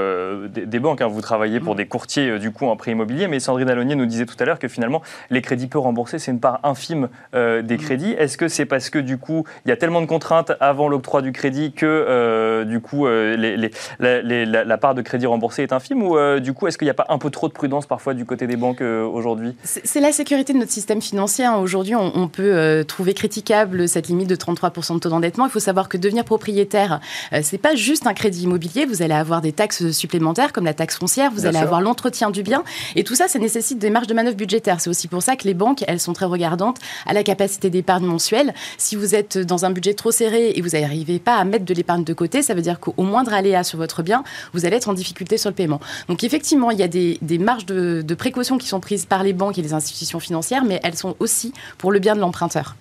[0.49, 1.09] des, banques, hein.
[1.09, 4.07] vous travaillez pour des courtiers euh, du coup en prêt immobilier, mais Sandrine Alonier nous
[4.07, 7.63] disait tout à l'heure que finalement les crédits peu remboursés, c'est une part infime euh,
[7.63, 7.81] des mm.
[7.81, 8.13] crédits.
[8.13, 11.23] Est-ce que c'est parce que du coup il y a tellement de contraintes avant l'octroi
[11.23, 16.03] du crédit que euh, du coup les, la, part de crédit remboursé est infime?
[16.03, 18.25] Ou du coup est-ce qu'il n'y a pas un peu trop de prudence parfois du
[18.25, 19.55] côté des banques aujourd'hui?
[19.63, 21.45] C'est la sécurité de notre système financier.
[21.45, 21.57] Hein.
[21.57, 25.47] Aujourd'hui, on, peut trouver critiquable cette limite de 33% de taux d'endettement.
[25.47, 27.01] Il faut savoir que devenir propriétaire,
[27.43, 28.87] c'est pas juste un crédit immobilier.
[28.87, 31.31] Vous allez avoir des taxes supplémentaires comme la taxe foncière.
[31.33, 32.65] Vous allez avoir l'entretien du bien.
[32.97, 34.81] Et tout ça, ça nécessite des marges de manœuvre budgétaires.
[34.81, 38.07] C'est aussi pour ça que les banques, elles sont très regardantes à la capacité d'épargne
[38.07, 38.55] mensuelle.
[38.79, 41.75] Si vous êtes dans un budget trop serré et vous n'arrivez pas à mettre de
[41.75, 44.89] l'épargne de côté, ça veut dire qu'au moindre aléa sur votre bien, vous allez être
[44.89, 45.81] en difficulté sur le paiement.
[46.09, 49.33] Donc effectivement, il y a des, marges de, de précaution qui sont prises par les
[49.33, 52.77] banques et les institutions financières, mais elles sont aussi pour le bien de l'emprunteur.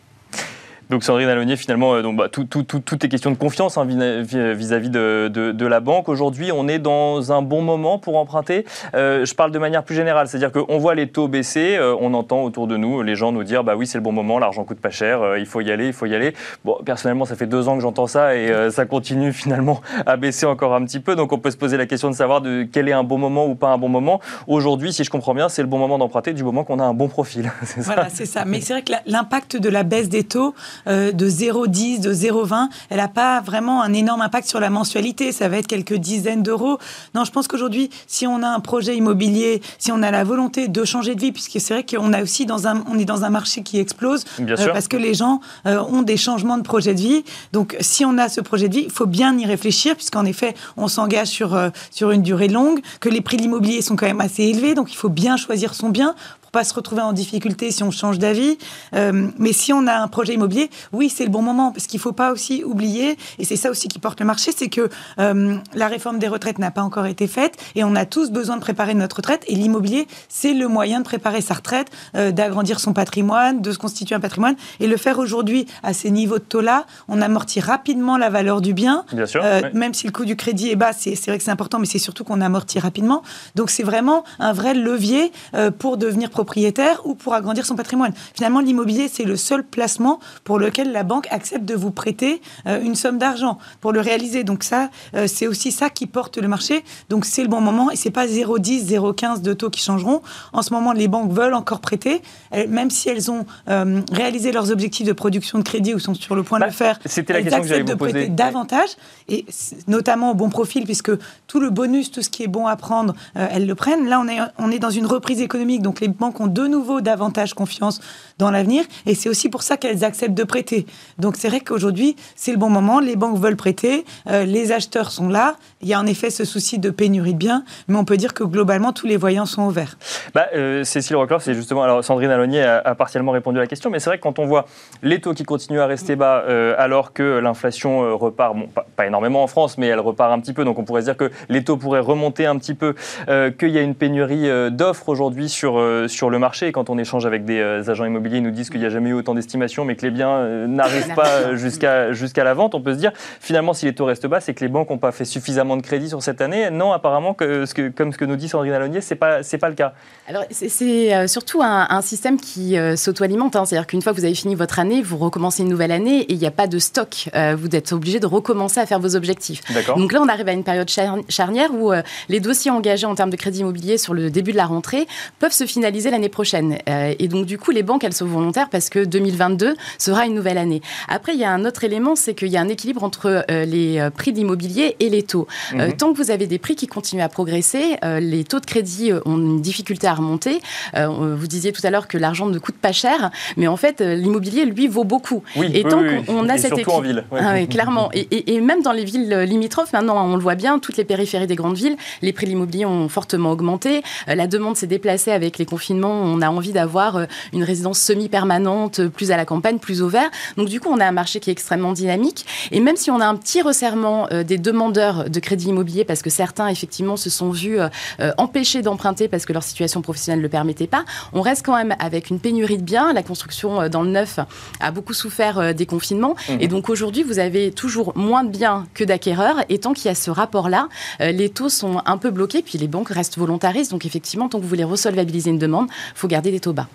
[0.91, 4.89] Donc Sandrine Alonier, finalement, euh, donc, bah, tout, tout, est question de confiance hein, vis-à-vis
[4.89, 6.09] de, la banque.
[6.09, 8.65] Aujourd'hui, on est dans un bon moment pour emprunter.
[8.93, 12.13] Euh, je parle de manière plus générale, c'est-à-dire qu'on voit les taux baisser, euh, on
[12.13, 14.65] entend autour de nous les gens nous dire bah oui c'est le bon moment, l'argent
[14.65, 16.33] coûte pas cher, il faut y aller, il faut y aller.
[16.65, 20.45] Bon, personnellement, ça fait deux ans que j'entends ça et ça continue finalement à baisser
[20.45, 21.15] encore un petit peu.
[21.15, 23.55] Donc on peut se poser la question de savoir quel est un bon moment ou
[23.55, 24.19] pas un bon moment.
[24.45, 26.93] Aujourd'hui, si je comprends bien, c'est le bon moment d'emprunter du moment qu'on a un
[26.93, 27.49] bon profil.
[27.77, 28.43] voilà, c'est ça.
[28.43, 30.53] Mais c'est vrai que l'impact de la baisse des taux
[30.87, 35.31] euh, de 0,10, de 0,20, elle n'a pas vraiment un énorme impact sur la mensualité.
[35.31, 36.77] Ça va être quelques dizaines d'euros.
[37.15, 40.67] Non, je pense qu'aujourd'hui, si on a un projet immobilier, si on a la volonté
[40.67, 43.23] de changer de vie, puisque c'est vrai qu'on a aussi dans un, on est dans
[43.23, 46.93] un marché qui explose, euh, parce que les gens euh, ont des changements de projet
[46.93, 47.23] de vie.
[47.53, 50.55] Donc, si on a ce projet de vie, il faut bien y réfléchir, puisqu'en effet,
[50.77, 51.59] on s'engage sur
[51.91, 54.91] sur une durée longue, que les prix de l'immobilier sont quand même assez élevés, donc
[54.91, 56.15] il faut bien choisir son bien
[56.51, 58.57] pas se retrouver en difficulté si on change d'avis.
[58.93, 61.99] Euh, mais si on a un projet immobilier, oui, c'est le bon moment, parce qu'il
[61.99, 65.57] faut pas aussi oublier, et c'est ça aussi qui porte le marché, c'est que euh,
[65.73, 68.61] la réforme des retraites n'a pas encore été faite, et on a tous besoin de
[68.61, 72.93] préparer notre retraite, et l'immobilier, c'est le moyen de préparer sa retraite, euh, d'agrandir son
[72.93, 76.85] patrimoine, de se constituer un patrimoine, et le faire aujourd'hui à ces niveaux de taux-là,
[77.07, 79.69] on amortit rapidement la valeur du bien, Bien sûr, euh, oui.
[79.73, 81.85] même si le coût du crédit est bas, c'est c'est vrai que c'est important, mais
[81.85, 83.21] c'est surtout qu'on amortit rapidement.
[83.55, 88.13] Donc c'est vraiment un vrai levier euh, pour devenir propriétaire ou pour agrandir son patrimoine.
[88.33, 92.81] Finalement, l'immobilier, c'est le seul placement pour lequel la banque accepte de vous prêter euh,
[92.81, 94.43] une somme d'argent pour le réaliser.
[94.43, 96.83] Donc ça, euh, c'est aussi ça qui porte le marché.
[97.09, 100.21] Donc c'est le bon moment et c'est pas 0,10, 0,15 de taux qui changeront.
[100.51, 104.51] En ce moment, les banques veulent encore prêter, Elles- même si elles ont euh, réalisé
[104.51, 106.99] leurs objectifs de production de crédit ou sont sur le point Bah, de le faire.
[107.05, 108.11] c'était la elles question que j'allais vous de poser.
[108.13, 108.89] prêter davantage
[109.29, 109.45] et
[109.87, 111.11] notamment au bon profil puisque
[111.47, 114.07] tout le bonus, tout ce qui est bon à prendre, elles le prennent.
[114.07, 117.01] Là, on est, on est dans une reprise économique, donc les banques ont de nouveau
[117.01, 117.99] davantage confiance
[118.37, 118.83] dans l'avenir.
[119.05, 120.85] Et c'est aussi pour ça qu'elles acceptent de prêter.
[121.17, 125.11] Donc c'est vrai qu'aujourd'hui, c'est le bon moment, les banques veulent prêter, euh, les acheteurs
[125.11, 128.05] sont là, il y a en effet ce souci de pénurie de biens, mais on
[128.05, 129.97] peut dire que globalement, tous les voyants sont au vert.
[130.33, 131.83] Bah, euh, Cécile Rockler, c'est justement.
[131.83, 134.39] Alors, Sandrine Alonier a, a partiellement répondu à la question, mais c'est vrai que quand
[134.39, 134.65] on voit
[135.03, 138.85] les taux qui continuent à rester bas, euh, alors que l'inflation euh, repart, bon, pas,
[138.95, 141.17] pas énormément en France, mais elle repart un petit peu, donc on pourrait se dire
[141.17, 142.95] que les taux pourraient remonter un petit peu,
[143.29, 146.67] euh, qu'il y a une pénurie euh, d'offres aujourd'hui sur, euh, sur le marché.
[146.67, 148.89] Et quand on échange avec des euh, agents immobiliers, ils nous disent qu'il n'y a
[148.89, 152.75] jamais eu autant d'estimations, mais que les biens euh, n'arrivent pas jusqu'à jusqu'à la vente.
[152.75, 154.97] On peut se dire, finalement, si les taux restent bas, c'est que les banques n'ont
[154.97, 156.69] pas fait suffisamment de crédit sur cette année.
[156.71, 159.57] Non, apparemment, que, ce que, comme ce que nous dit Sandrine Alonier, c'est pas, c'est
[159.57, 159.93] pas le cas.
[160.27, 163.55] Alors, c'est- euh, surtout un, un système qui euh, s'auto-alimente.
[163.55, 163.65] hein.
[163.65, 166.33] C'est-à-dire qu'une fois que vous avez fini votre année, vous recommencez une nouvelle année et
[166.33, 167.29] il n'y a pas de stock.
[167.35, 169.61] Euh, vous êtes obligé de recommencer à faire vos objectifs.
[169.97, 173.15] Donc là, on arrive à une période char- charnière où euh, les dossiers engagés en
[173.15, 175.07] termes de crédit immobilier sur le début de la rentrée
[175.39, 176.77] peuvent se finaliser l'année prochaine.
[176.87, 180.57] Et donc, du coup, les banques, elles sont volontaires parce que 2022 sera une nouvelle
[180.57, 180.81] année.
[181.07, 184.07] Après, il y a un autre élément, c'est qu'il y a un équilibre entre les
[184.15, 185.47] prix de l'immobilier et les taux.
[185.73, 185.93] Euh, Mhm.
[185.97, 189.11] tant que vous avez des prix qui continuent à progresser, euh, les taux de crédit
[189.11, 190.61] euh, ont une difficulté à remonter.
[190.95, 194.01] Euh, vous disiez tout à l'heure que l'argent ne coûte pas cher, mais en fait,
[194.01, 195.43] l'immobilier, lui, vaut beaucoup.
[195.55, 197.25] Oui, et oui, tant oui, qu'on on a et cet surtout en équilibre- ville.
[197.31, 197.39] ouais.
[197.43, 198.09] ah oui, clairement.
[198.13, 201.05] Et, et- et même dans les villes limitrophes, maintenant, on le voit bien, toutes les
[201.05, 204.01] périphéries des grandes villes, les prix de l'immobilier ont fortement augmenté.
[204.27, 206.21] La demande s'est déplacée avec les confinements.
[206.23, 210.29] On a envie d'avoir une résidence semi-permanente, plus à la campagne, plus au vert.
[210.57, 212.45] Donc, du coup, on a un marché qui est extrêmement dynamique.
[212.71, 216.29] Et même si on a un petit resserrement des demandeurs de crédit immobilier, parce que
[216.29, 220.43] certains, effectivement, se sont vus euh, euh, empêchés d'emprunter parce que leur situation professionnelle ne
[220.43, 223.13] le permettait pas, on reste quand même avec une pénurie de biens.
[223.13, 224.39] La construction euh, dans le neuf
[224.79, 226.35] a beaucoup souffert des confinements.
[226.49, 226.57] Mhm.
[226.61, 229.57] Et donc aujourd'hui, vous avez toujours moins de biens que d'acquéreurs.
[229.69, 230.87] Et tant qu'il y a ce rapport-là,
[231.19, 232.61] les taux sont un peu bloqués.
[232.61, 233.91] Puis les banques restent volontaristes.
[233.91, 236.87] Donc effectivement, tant que vous voulez resolvabiliser une demande, il faut garder des taux bas.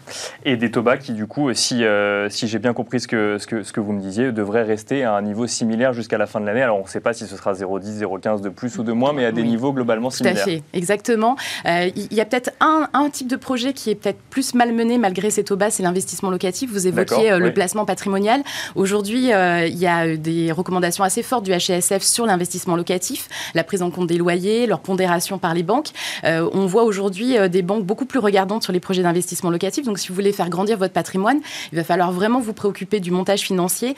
[0.45, 3.38] Et des taux bas qui, du coup, si, euh, si j'ai bien compris ce que,
[3.38, 6.27] ce, que, ce que vous me disiez, devraient rester à un niveau similaire jusqu'à la
[6.27, 6.62] fin de l'année.
[6.62, 9.13] Alors, on ne sait pas si ce sera 0,10, 0,15 de plus ou de moins,
[9.13, 9.49] mais à des Oui.
[9.49, 10.45] niveaux globalement Tout à similaires.
[10.45, 11.37] fait, exactement.
[11.67, 14.99] Euh, Il y a peut-être un, un type de projet qui est peut-être plus malmené
[14.99, 16.71] malgré ces taux bas, c'est l'investissement locatif.
[16.71, 18.43] Vous évoquiez euh, le placement patrimonial.
[18.75, 23.65] Aujourd'hui, euh, il y a des recommandations assez fortes du HSF sur l'investissement locatif, la
[23.65, 25.89] prise en compte des loyers, leur pondération par les banques.
[26.25, 29.85] On voit aujourd'hui des banques beaucoup plus regardantes sur les projets d'investissement locatif.
[29.85, 31.41] Donc, si vous voulez faire grandir votre patrimoine,
[31.73, 33.95] il va falloir vraiment vous préoccuper du montage financier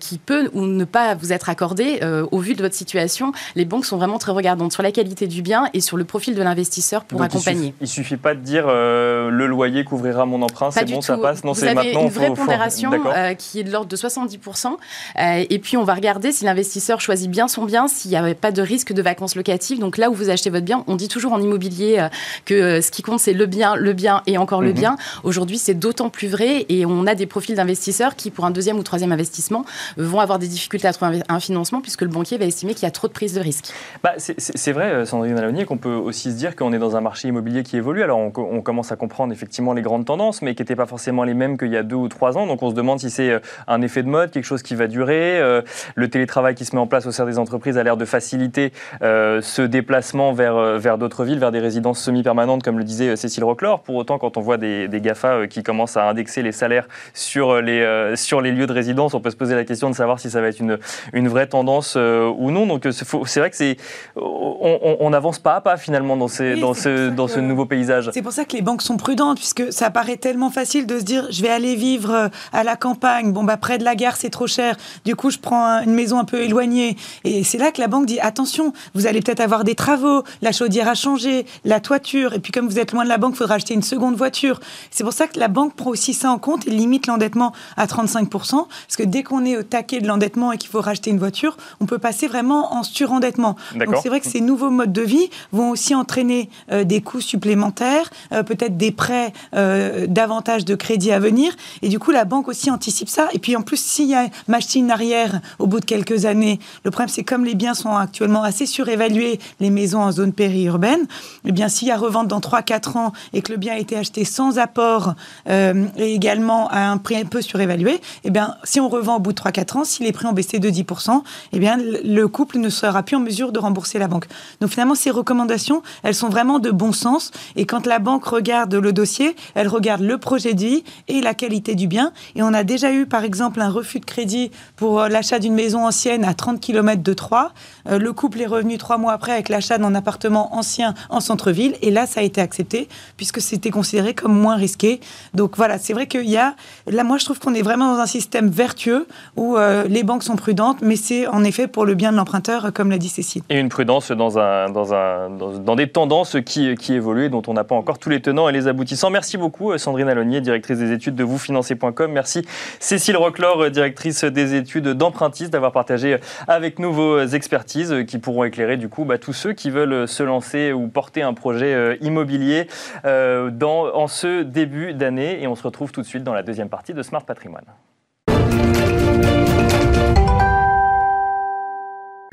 [0.00, 2.00] qui peut ou ne pas vous être accordé
[2.32, 3.32] au vu de votre situation.
[3.54, 6.34] Les banques sont vraiment très regardantes sur la qualité du bien et sur le profil
[6.34, 7.60] de l'investisseur pour Donc, il accompagner.
[7.68, 11.02] suffit, il suffit pas de dire euh, le loyer couvrira mon emprunt, c'est bon, tout.
[11.02, 11.44] ça passe.
[11.44, 12.02] Non, Vous c'est avez maintenant.
[12.02, 14.76] une vraie faut- pondération euh, qui est de l'ordre de 70%.
[15.18, 18.34] Euh, et puis, on va regarder si l'investisseur choisit bien son bien, s'il n'y avait
[18.34, 19.78] pas de risque de vacances locatives.
[19.78, 22.06] Donc là où vous achetez votre bien, on dit toujours en immobilier
[22.44, 24.74] que ce qui compte, c'est le bien, le bien et encore le Mhm.
[24.74, 24.96] bien.
[25.22, 26.66] Aujourd'hui, c'est d'autant plus vrai.
[26.68, 29.64] Et on a des profils d'investisseurs qui, pour un deuxième ou troisième investissement,
[29.96, 32.86] vont avoir des difficultés à trouver un financement puisque le banquier va estimer qu'il y
[32.86, 33.63] a trop de prise de risque.
[34.02, 37.00] Bah, c'est- vrai, euh, Sandrine Alonier, qu'on peut aussi se dire qu'on est dans un
[37.00, 38.02] marché immobilier qui évolue.
[38.02, 40.86] Alors, on, co- on commence à comprendre effectivement les grandes tendances, mais qui n'étaient pas
[40.86, 42.46] forcément les mêmes qu'il y a deux ou trois ans.
[42.46, 44.86] Donc, on se demande si c'est euh, un effet de mode, quelque chose qui va
[44.86, 45.40] durer.
[45.40, 45.62] Euh,
[45.94, 48.72] le télétravail qui se met en place au sein des entreprises a l'air de faciliter
[49.00, 53.80] ce déplacement vers, vers d'autres villes, vers des résidences semi-permanentes, comme le disait Cécile Roclor.
[53.82, 58.12] Pour autant, quand on voit des, GAFA qui commencent à indexer les salaires sur les,
[58.16, 60.40] sur les lieux de résidence, on peut se poser la question de savoir si ça
[60.40, 60.78] va être une,
[61.12, 62.66] une vraie tendance ou non.
[62.66, 63.76] Donc, c'est vrai que c'est
[64.16, 68.10] on n'avance pas à pas finalement dans, ces, Oui, dans, c'est ce, dans nouveau paysage.
[68.12, 71.04] C'est pour ça que les banques sont prudentes, puisque ça paraît tellement facile de se
[71.04, 74.16] dire je vais aller vivre euh, à la campagne, bon bah près de la gare
[74.16, 76.96] c'est trop cher, du coup je prends un- une maison un peu éloignée.
[77.24, 80.52] Et c'est là que la banque dit attention, vous allez peut-être avoir des travaux, la
[80.52, 83.38] chaudière a changé, la toiture, et puis comme vous êtes loin de la banque, il
[83.38, 84.60] faudra acheter une seconde voiture.
[84.90, 87.86] C'est pour ça que la banque prend aussi ça en compte et limite l'endettement à
[87.86, 88.28] 35%,
[88.66, 91.56] parce que dès qu'on est au taquet de l'endettement et qu'il faut racheter une voiture,
[91.80, 93.43] on peut passer vraiment en surendettement.
[93.74, 97.20] Donc c'est vrai que ces nouveaux modes de vie vont aussi entraîner euh, des coûts
[97.20, 101.52] supplémentaires, euh, peut-être des prêts, euh, davantage de crédits à venir,
[101.82, 103.28] et du coup la banque aussi anticipe ça.
[103.32, 106.90] Et puis en plus, s'il y a machine arrière au bout de quelques années, le
[106.90, 111.06] problème c'est comme les biens sont actuellement assez surévalués, les maisons en zone périurbaine,
[111.44, 113.96] eh bien s'il y a revente dans 3-4 ans et que le bien a été
[113.96, 115.14] acheté sans apport
[115.46, 119.32] et également à un prix un peu surévalué, eh bien si on revend au bout
[119.32, 122.68] de 3-4 ans, si les prix ont baissé de 10%, eh bien, le couple ne
[122.68, 124.26] sera plus en mesure de rembourser la banque.
[124.60, 127.30] Donc finalement, ces recommandations, elles sont vraiment de bon sens.
[127.56, 131.34] Et quand la banque regarde le dossier, elle regarde le projet de vie et la
[131.34, 132.12] qualité du bien.
[132.34, 135.54] Et on a déjà eu, par exemple, un refus de crédit pour euh, l'achat d'une
[135.54, 137.52] maison ancienne à 30 km de Troyes.
[137.88, 141.76] Euh, le couple est revenu trois mois après avec l'achat d'un appartement ancien en centre-ville.
[141.82, 145.00] Et là, ça a été accepté puisque c'était considéré comme moins risqué.
[145.34, 146.54] Donc voilà, c'est vrai qu'il y a...
[146.86, 150.22] Là, moi, je trouve qu'on est vraiment dans un système vertueux où euh, les banques
[150.22, 153.23] sont prudentes, mais c'est en effet pour le bien de l'emprunteur, comme l'a dit Cécile.
[153.48, 158.20] Et une prudence dans, des tendances qui, évoluent, dont on n'a pas encore tous les
[158.20, 159.10] tenants et les aboutissants.
[159.10, 162.10] Merci beaucoup, Sandrine Alonier, directrice des études de vousfinancer.com.
[162.12, 162.42] Merci,
[162.80, 168.76] Cécile Roclor, directrice des études d'empruntistes, d'avoir partagé avec nous vos expertises qui pourront éclairer
[168.76, 172.68] du coup bah, tous ceux qui veulent se lancer ou porter un projet euh, immobilier
[173.04, 175.42] euh, en ce début d'année.
[175.42, 177.64] Et on se retrouve tout de suite dans la deuxième partie de Smart Patrimoine.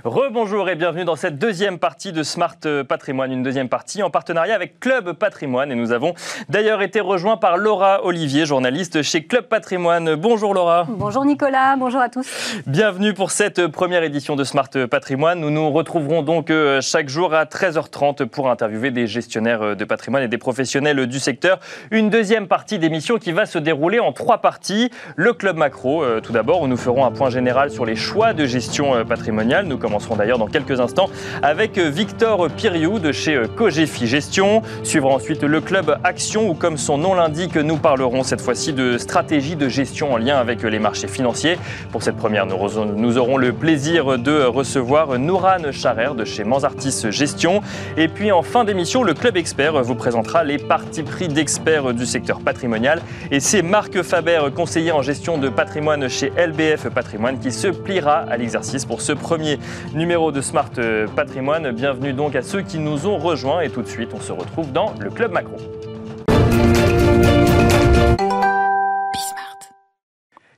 [0.03, 4.55] Rebonjour et bienvenue dans cette deuxième partie de Smart Patrimoine, une deuxième partie en partenariat
[4.55, 5.71] avec Club Patrimoine.
[5.71, 6.15] Et nous avons
[6.49, 10.15] d'ailleurs été rejoints par Laura Olivier, journaliste chez Club Patrimoine.
[10.15, 10.87] Bonjour Laura.
[10.89, 12.27] Bonjour Nicolas, bonjour à tous.
[12.65, 15.39] Bienvenue pour cette première édition de Smart Patrimoine.
[15.39, 20.23] Nous nous retrouverons donc euh, chaque jour à 13h30 pour interviewer des gestionnaires de patrimoine
[20.23, 21.59] et des professionnels du secteur.
[21.91, 24.89] Une deuxième partie d'émission qui va se dérouler en trois parties.
[25.15, 28.33] Le Club Macro, euh, tout d'abord, où nous ferons un point général sur les choix
[28.33, 29.67] de gestion euh, patrimoniale.
[29.67, 31.09] Nous commencerons d'ailleurs dans quelques instants
[31.43, 34.61] avec Victor Piriou de chez Cogefi Gestion.
[34.83, 38.97] Suivra ensuite le club Action où, comme son nom l'indique, nous parlerons cette fois-ci de
[38.97, 41.57] stratégie de gestion en lien avec les marchés financiers.
[41.91, 47.59] Pour cette première, nous aurons le plaisir de recevoir Nouran Charer de chez Mansartis Gestion.
[47.97, 52.05] Et puis en fin d'émission, le club expert vous présentera les parties pris d'experts du
[52.05, 53.01] secteur patrimonial.
[53.29, 58.19] Et c'est Marc Faber, conseiller en gestion de patrimoine chez LBF Patrimoine, qui se pliera
[58.19, 59.59] à l'exercice pour ce premier
[59.93, 60.71] numéro de Smart
[61.15, 61.71] Patrimoine.
[61.71, 64.71] Bienvenue donc à ceux qui nous ont rejoints et tout de suite on se retrouve
[64.71, 65.57] dans le Club Macro.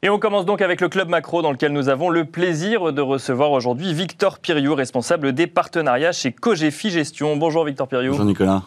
[0.05, 3.01] Et on commence donc avec le Club Macro dans lequel nous avons le plaisir de
[3.01, 7.37] recevoir aujourd'hui Victor Piriou, responsable des partenariats chez Cogefi Gestion.
[7.37, 8.11] Bonjour Victor Piriou.
[8.11, 8.63] Bonjour Nicolas.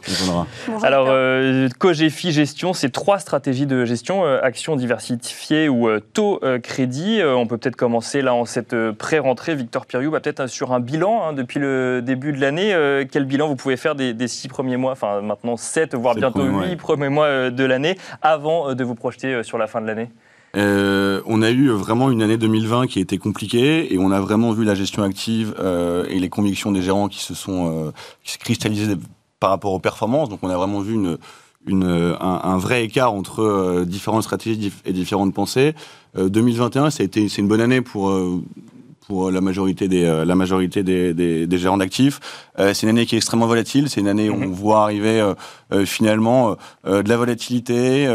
[0.67, 6.01] Bonjour Alors euh, Cogefi Gestion, c'est trois stratégies de gestion, euh, action diversifiée ou euh,
[6.01, 7.21] taux euh, crédit.
[7.21, 10.73] Euh, on peut peut-être commencer là en cette euh, pré-rentrée, Victor Piriou, bah, peut-être sur
[10.73, 12.75] un bilan hein, depuis le début de l'année.
[13.13, 16.47] quel bilan vous pouvez faire des, des, six premiers mois, enfin maintenant sept, voire bientôt
[16.47, 20.09] huit premiers mois de l'année, avant de vous projeter sur la fin de l'année?
[20.57, 24.21] Euh, on a eu vraiment une année 2020 qui a été compliquée et on a
[24.21, 27.91] vraiment vu la gestion active euh, et les convictions des gérants qui se sont euh,
[28.25, 28.97] qui se cristallisées
[29.39, 30.31] par rapport aux performances.
[30.31, 30.97] Donc on a vraiment vu
[31.69, 35.75] un, vrai écart entre différentes stratégies et différentes pensées.
[36.17, 38.11] 2021, ça a été c'est une bonne année pour
[39.07, 42.21] pour la majorité des, euh, la majorité des, des, des gérants d'actifs.
[42.59, 43.89] Euh, c'est une année qui est extrêmement volatile.
[43.89, 45.35] C'est une année où on voit arriver euh,
[45.73, 48.07] euh finalement euh, de la volatilité,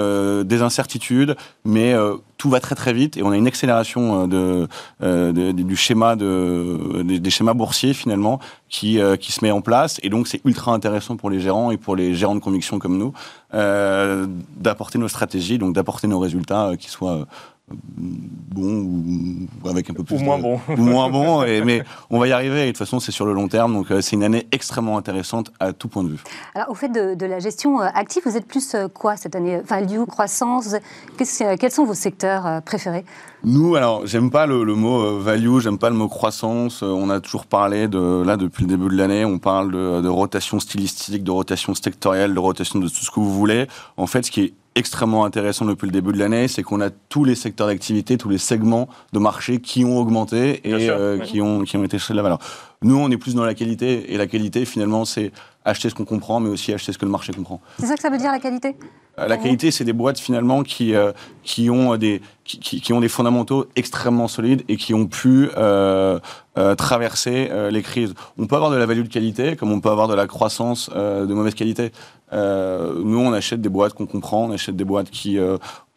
[0.44, 1.94] des incertitudes, mais
[2.38, 4.68] tout va très très vite et on a une accélération de,
[5.02, 10.00] de du schéma de, des, des, schémas boursiers finalement qui, qui se met en place.
[10.04, 12.98] Et donc c'est ultra intéressant pour les gérants et pour les gérants de conviction comme
[12.98, 13.14] nous
[13.52, 17.28] d'apporter nos stratégies, donc d'apporter nos résultats qui soient
[17.74, 20.60] bon ou avec un peu plus ou moins bon.
[20.70, 23.26] ou moins bon et, mais on va y arriver et de toute façon c'est sur
[23.26, 26.20] le long terme donc euh, c'est une année extrêmement intéressante à tout point de vue.
[26.56, 29.36] Alors au fait de, de la gestion euh, active vous êtes plus euh, quoi cette
[29.36, 29.62] année?
[29.68, 30.76] Value croissance
[31.18, 33.06] quels sont vos secteurs préférés?
[33.44, 37.20] Nous alors j'aime pas le, le, mot value j'aime pas le mot croissance on a
[37.20, 41.24] toujours parlé de là depuis le début de l'année on parle de, de rotation stylistique
[41.24, 43.68] de rotation sectorielle de rotation de tout ce que vous voulez.
[43.98, 46.90] En fait ce qui est extrêmement intéressant depuis le début de l'année, c'est qu'on a
[46.90, 51.20] tous les secteurs d'activité, tous les segments de marché qui ont augmenté et sûr, euh,
[51.20, 52.40] qui, ont, qui ont été chez la valeur.
[52.82, 55.32] Nous, on est plus dans la qualité, et la qualité, finalement, c'est
[55.66, 57.62] acheter ce qu'on comprend, mais aussi acheter ce que le marché comprend.
[57.80, 58.76] C'est ça que ça veut dire la qualité?
[59.20, 61.12] Euh, la qualité, c'est des boîtes finalement qui, euh,
[61.44, 66.20] qui, ont des, qui, qui, ont des fondamentaux extrêmement solides et qui ont pu euh,
[66.58, 68.14] euh traverser les crises.
[68.38, 70.90] On peut avoir de la value de qualité, comme on peut avoir de la croissance
[70.90, 71.92] de mauvaise qualité.
[72.34, 75.40] nous, on achète des boîtes qu'on comprend, on achète des boîtes qui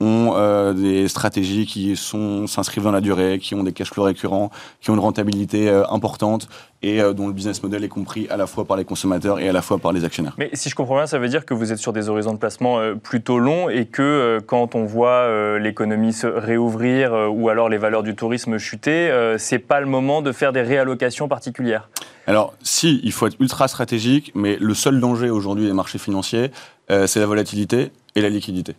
[0.00, 4.50] ont des stratégies qui sont s'inscrivent dans la durée, qui ont des cash flows récurrents,
[4.80, 6.48] qui ont une rentabilité importante
[6.84, 9.48] et euh, dont le business model est compris à la fois par les consommateurs et
[9.48, 10.34] à la fois par les actionnaires.
[10.38, 12.38] Mais si je comprends bien, ça veut dire que vous êtes sur des horizons de
[12.38, 18.02] placement plutôt longs et que quand on voit l'économie se réouvrir ou alors les valeurs
[18.02, 21.88] du tourisme chuter, c'est pas le moment de faire des réallocations particulières?
[22.26, 26.50] Alors, si, il faut être ultra stratégique, mais le seul danger aujourd'hui des marchés financiers,
[26.88, 28.74] c'est la volatilité et la liquidité.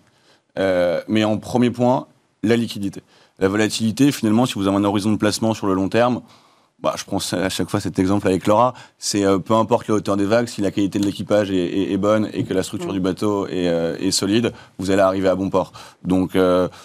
[0.57, 2.07] Euh, mais en premier point,
[2.43, 3.01] la liquidité.
[3.39, 6.21] La volatilité, finalement, si vous avez un horizon de placement sur le long terme,
[6.80, 9.95] bah, je prends à chaque fois cet exemple avec Laura, c'est euh, peu importe la
[9.95, 12.93] hauteur des vagues, si la qualité de l'équipage est, est, bonne et que la structure
[12.93, 15.71] du bateau est, euh, est, solide, vous allez arriver à bon port.
[16.03, 16.38] Donc,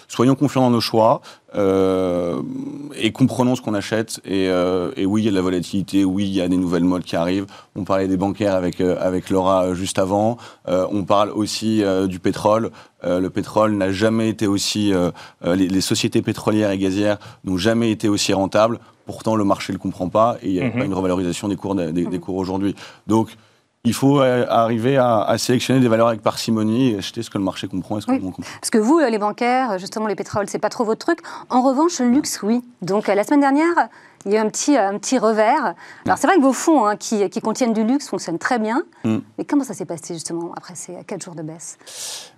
[0.07, 1.21] soyons confiants dans nos choix
[1.53, 4.21] et comprenons ce qu'on achète.
[4.25, 6.83] Et, et, oui, il y a de la volatilité, oui, il y a des nouvelles
[6.83, 7.45] modes qui arrivent.
[7.75, 10.37] On parlait des bancaires avec, avec Laura juste avant.
[10.67, 12.71] on parle aussi du pétrole.
[13.03, 15.11] Euh, le pétrole n'a jamais été aussi, euh,
[15.43, 18.79] euh, les, sociétés pétrolières et gazières n'ont jamais été aussi rentables.
[19.05, 20.73] Pourtant, le marché ne le comprend pas et il n'y a mhm.
[20.73, 22.19] pas une revalorisation des cours, des, mhm.
[22.19, 22.75] cours aujourd'hui.
[23.07, 23.35] Donc,
[23.83, 27.67] il faut arriver à, sélectionner des valeurs avec parcimonie et acheter ce que le marché
[27.67, 28.43] comprend et ce que comprend.
[28.59, 31.19] Parce que vous, les bancaires, justement, les pétroles, c'est pas trop votre truc.
[31.49, 32.61] En revanche, le luxe, oui.
[32.83, 33.89] Donc, la semaine dernière,
[34.25, 35.73] il y a un petit, un petit revers.
[36.05, 38.83] Alors, c'est vrai que vos fonds hein, qui, contiennent du luxe fonctionnent très bien.
[39.03, 39.17] Mm.
[39.37, 41.77] Mais comment ça s'est passé, justement, après ces quatre jours de baisse?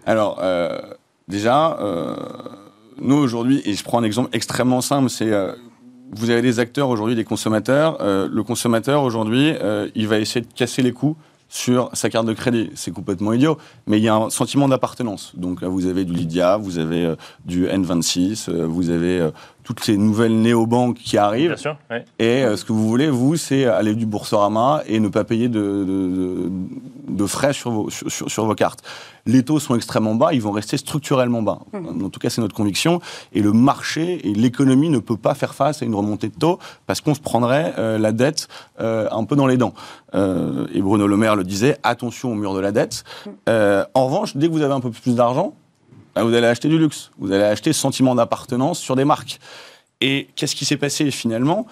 [0.05, 0.79] Alors, euh,
[1.27, 2.15] déjà, euh,
[3.01, 5.31] nous, aujourd'hui, et je prends un exemple extrêmement simple, c'est.
[5.31, 5.53] Euh,
[6.15, 7.97] vous avez des acteurs aujourd'hui, des consommateurs.
[7.99, 9.55] le consommateur aujourd'hui,
[9.95, 11.15] il va essayer de casser les coûts
[11.49, 12.71] sur sa carte de crédit.
[12.75, 15.33] C'est complètement idiot, mais il y a un sentiment d'appartenance.
[15.35, 17.13] Donc vous avez du Lydia, vous avez
[17.45, 19.29] du N26, vous avez
[19.63, 21.49] toutes ces nouvelles néobanques qui arrivent.
[21.49, 21.77] Bien sûr,
[22.19, 25.47] Et euh, ce que vous voulez, vous, c'est aller du Boursorama et ne pas payer
[25.47, 26.49] de,
[27.07, 28.83] de, frais sur vos, sur, sur, vos cartes.
[29.25, 31.59] Les taux sont extrêmement bas, ils vont rester structurellement bas.
[31.71, 32.05] Mmh.
[32.05, 32.99] En tout cas, c'est notre conviction.
[33.31, 36.59] Et le marché et l'économie ne peut pas faire face à une remontée de taux
[36.85, 38.49] parce qu'on se prendrait euh, la dette
[38.81, 39.73] euh, un peu dans les dents.
[40.13, 43.03] et Bruno Le Maire le disait, attention au mur de la dette.
[43.25, 43.29] Mmh.
[43.93, 45.53] en revanche, dès que vous avez un peu plus d'argent,
[46.15, 47.11] ah, vous allez acheter du luxe.
[47.17, 49.39] Vous allez acheter ce sentiment d'appartenance sur des marques.
[50.01, 51.65] Et qu'est-ce qui s'est passé finalement?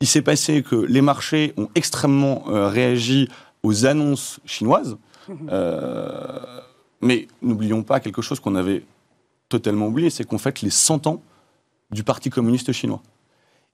[0.00, 3.28] Il s'est passé que les marchés ont extrêmement euh, réagi
[3.62, 4.96] aux annonces chinoises.
[5.28, 5.48] Mhm.
[5.50, 6.38] Euh,
[7.00, 8.84] mais n'oublions pas quelque chose qu'on avait
[9.48, 11.22] totalement oublié, c'est qu'en fait les 100 ans
[11.90, 13.02] du Parti communiste chinois.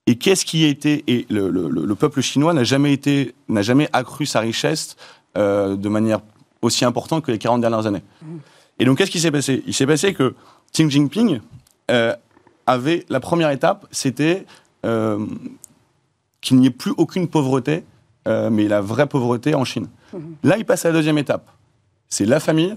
[0.07, 4.25] Et qu'est-ce qui a été et le, peuple chinois n'a jamais été n'a jamais accru
[4.25, 4.97] sa richesse
[5.37, 6.21] euh, de manière
[6.63, 8.03] aussi importante que les 40 dernières années.
[8.77, 8.83] Mhm.
[8.83, 9.63] Et donc, qu'est-ce qui s'est passé?
[9.67, 10.35] Il s'est passé que
[10.73, 11.41] Xi Jinping
[11.91, 12.15] euh,
[12.67, 14.47] avait la première étape, c'était
[14.85, 15.25] euh,
[16.41, 17.85] qu'il n'y ait plus aucune pauvreté,
[18.29, 19.89] euh, mais la vraie pauvreté en Chine.
[20.13, 20.37] Mhm.
[20.45, 21.49] Là, il passe à la deuxième étape.
[22.09, 22.77] C'est la famille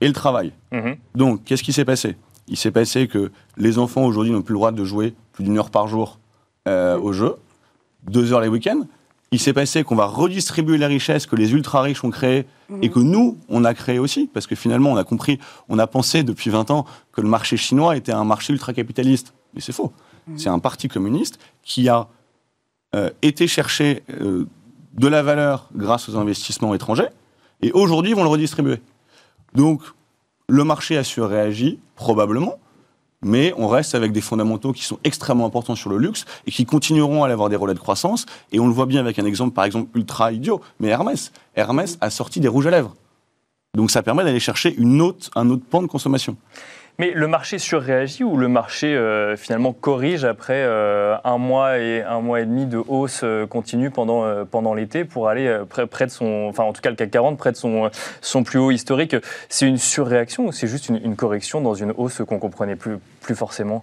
[0.00, 0.52] et le travail.
[0.72, 0.96] Mhm.
[1.14, 2.16] Donc, qu'est-ce qui s'est passé?
[2.48, 5.58] Il s'est passé que les enfants aujourd'hui n'ont plus le droit de jouer plus d'une
[5.58, 6.18] heure par jour
[6.66, 7.34] au jeu,
[8.08, 8.82] deux heures les week-ends
[9.32, 12.46] il s'est passé qu'on va redistribuer les richesses que les ultra riches ont créées
[12.82, 12.90] et mhm.
[12.90, 16.22] que nous, on a créé aussi, parce que finalement, on a compris, on a pensé
[16.24, 19.32] depuis 20 ans que le marché chinois était un marché ultra-capitaliste.
[19.54, 19.92] Mais c'est faux.
[20.26, 20.38] Mhm.
[20.38, 22.08] C'est un parti communiste qui a
[22.96, 24.46] euh, été chercher euh,
[24.94, 27.08] de la valeur grâce aux investissements étrangers,
[27.62, 28.80] et aujourd'hui, ils vont le redistribuer.
[29.54, 29.82] Donc,
[30.48, 32.58] le marché a su réagir, probablement,
[33.22, 36.64] mais on reste avec des fondamentaux qui sont extrêmement importants sur le luxe et qui
[36.64, 38.26] continueront à avoir des relais de croissance.
[38.52, 41.32] Et on le voit bien avec un exemple, par exemple, ultra idiot, mais Hermès.
[41.54, 42.94] Hermès a sorti des rouges à lèvres.
[43.76, 46.36] Donc ça permet d'aller chercher une autre, un autre pan de consommation.
[46.98, 52.02] Mais le marché surréagit ou le marché euh, finalement corrige après euh, un mois et
[52.02, 56.06] un mois et demi de hausse euh, continue pendant, pendant l'été pour aller près, près,
[56.06, 58.70] de son, enfin en tout cas le CAC 40 près de son, son plus haut
[58.70, 59.16] historique.
[59.48, 62.98] C'est une surréaction ou c'est juste une, une, correction dans une hausse qu'on comprenait plus,
[63.22, 63.82] plus forcément?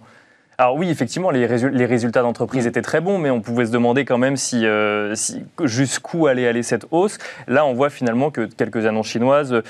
[0.59, 4.17] Alors oui, effectivement, les, résultats d'entreprise étaient très bons, mais on pouvait se demander quand
[4.17, 4.65] même si,
[5.13, 7.19] si jusqu'où allait aller cette hausse.
[7.47, 9.61] Là, on voit finalement que quelques annonces chinoises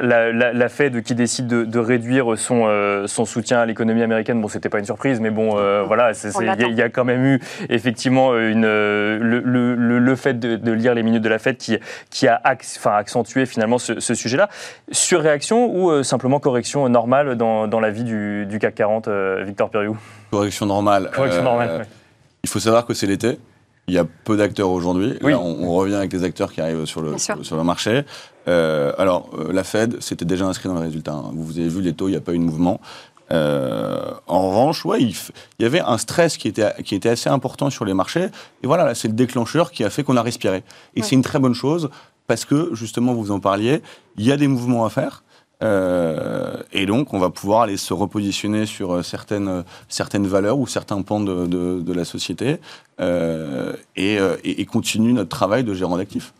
[0.00, 4.48] la, la, Fed qui décide de, réduire son, euh, son soutien à l'économie américaine, bon,
[4.48, 8.36] c'était pas une surprise, mais bon, euh, voilà, il y, a quand même eu effectivement
[8.36, 11.78] une, le, le, le, fait de, lire les minutes de la Fed qui,
[12.10, 14.48] qui a enfin, accentué finalement ce, sujet-là.
[14.90, 19.08] Surréaction ou euh, simplement correction normale dans, dans la vie du, du CAC 40,
[19.42, 19.96] Victor Piriou
[20.30, 21.10] Correction normale.
[21.14, 21.86] Correction normale,
[22.42, 23.38] Il faut savoir que c'est l'été.
[23.88, 25.14] Il y a peu d'acteurs aujourd'hui.
[25.22, 28.02] On, on, revient avec les acteurs qui arrivent sur le, sur, le marché.
[28.48, 31.12] Euh, alors, euh, la Fed, c'était déjà inscrit dans les résultats.
[31.12, 31.32] Hein.
[31.34, 32.80] Vous avez vu les taux, il n'y a pas eu de mouvement.
[33.32, 35.16] Euh, en revanche, ouais, il,
[35.58, 38.28] y avait un stress qui était, qui était assez important sur les marchés.
[38.62, 40.62] Et voilà, c'est le déclencheur qui a fait qu'on a respiré.
[40.94, 41.90] Et c'est une très bonne chose
[42.26, 43.82] parce que, justement, vous en parliez,
[44.16, 45.24] il y a des mouvements à faire.
[45.62, 50.66] Euh, et donc, on va pouvoir aller se repositionner sur euh, certaines, certaines valeurs ou
[50.66, 52.58] certains pans de, de, la société
[53.00, 56.32] euh, et, et, continuer notre travail de gérant d'actifs.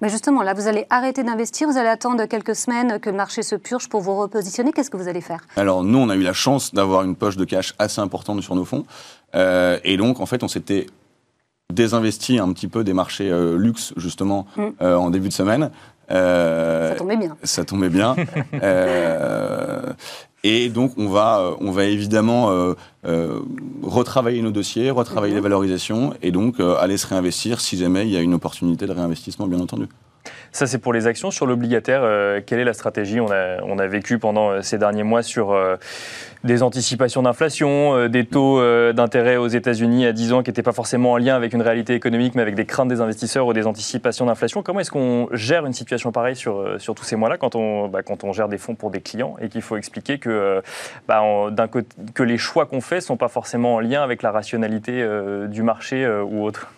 [0.00, 3.42] Mais justement, là, vous allez arrêter d'investir, vous allez attendre quelques semaines que le marché
[3.42, 4.72] se purge pour vous repositionner.
[4.72, 5.40] Qu'est-ce que vous allez faire?
[5.56, 8.54] Alors, nous, on a eu la chance d'avoir une poche de cash assez importante sur
[8.54, 8.84] nos fonds.
[9.34, 10.86] Euh, et donc, en fait, on s'était
[11.72, 14.62] désinvesti un petit peu des marchés euh, luxe, justement, mm.
[14.82, 15.70] euh, en début de semaine.
[16.08, 17.36] Ça tombait bien.
[17.42, 18.16] Ça tombait bien.
[20.48, 23.40] Et donc, on va, euh, on va évidemment euh, euh,
[23.82, 25.38] retravailler nos dossiers, retravailler mhm.
[25.38, 28.92] les valorisations, et donc aller se réinvestir si jamais il y a une opportunité de
[28.92, 29.88] réinvestissement, bien entendu.
[30.56, 31.30] Ça, c'est pour les actions.
[31.30, 34.78] Sur l'obligataire, euh, quelle est la stratégie on a, on a vécu pendant euh, ces
[34.78, 35.76] derniers mois sur euh,
[36.44, 38.62] des anticipations d'inflation, des taux
[38.94, 41.92] d'intérêt aux États-Unis à 10 ans qui n'étaient pas forcément en lien avec une réalité
[41.92, 44.62] économique, mais avec des craintes des investisseurs ou des anticipations d'inflation.
[44.62, 48.02] Comment est-ce qu'on gère une situation pareille sur, sur tous ces mois-là quand, on, bah,
[48.02, 50.62] quand on gère des fonds pour des clients et qu'il faut expliquer que,
[51.06, 51.20] bah,
[51.70, 55.06] côté, que les choix qu'on fait ne sont pas forcément en lien avec la rationalité
[55.48, 56.70] du marché ou autre?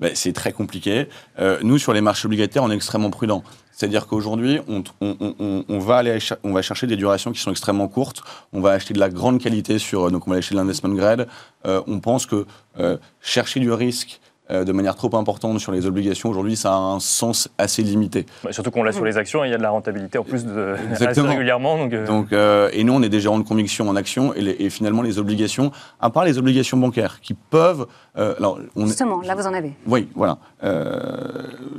[0.00, 1.08] Ben, c'est très compliqué.
[1.38, 3.42] Euh, nous, sur les marchés obligataires, on est extrêmement prudent.
[3.72, 8.22] C'est-à-dire qu'aujourd'hui, on, va aller, on va chercher des durations qui sont extrêmement courtes.
[8.54, 11.28] On va acheter de la grande qualité sur, donc on va acheter de l'investment grade.
[11.66, 12.46] Euh, on pense que
[12.78, 16.76] euh, chercher du risque euh, de manière trop importante sur les obligations, aujourd'hui, ça a
[16.76, 18.26] un sens assez limité.
[18.44, 20.44] Bah, surtout qu'on l'a sur les actions, il y a de la rentabilité en plus
[20.44, 21.76] de, assez régulièrement.
[21.76, 22.06] Donc, euh.
[22.06, 25.02] donc euh, et nous, on est des gérants de conviction en action, et, et, finalement,
[25.02, 27.86] les obligations, à part les obligations bancaires, qui peuvent...
[28.14, 29.72] alors, on Justement, là, vous en avez.
[29.84, 30.38] Oui, voilà.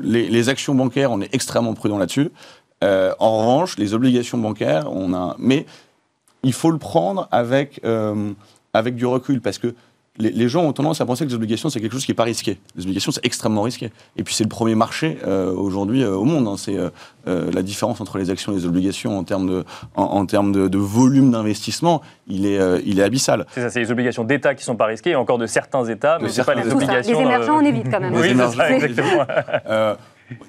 [0.01, 2.31] Les, les, actions bancaires, on est extrêmement prudent là-dessus.
[2.81, 5.37] en revanche, les obligations bancaires, on a...
[5.39, 5.65] Mais
[6.43, 7.81] il faut le prendre avec,
[8.73, 9.73] avec du recul, parce que
[10.19, 12.23] les, gens ont tendance à penser que les obligations, c'est quelque chose qui n'est pas
[12.23, 12.59] risqué.
[12.75, 13.91] Les obligations, c'est extrêmement risqué.
[14.15, 16.47] Et puis, c'est le premier marché euh, aujourd'hui euh, au monde.
[16.47, 16.55] Hein.
[16.57, 19.65] C'est euh, la différence entre les actions et les obligations en termes de,
[19.95, 23.45] en, termes de, volume d'investissement, il est, il est abyssal.
[23.51, 25.85] C'est ça, c'est les obligations d'État qui ne sont pas risquées, et encore de certains
[25.85, 27.19] États, mais ce pas les obligations.
[27.19, 28.13] Les émergents, on évite quand même.
[28.17, 29.25] Oui, c'est ça, exactement.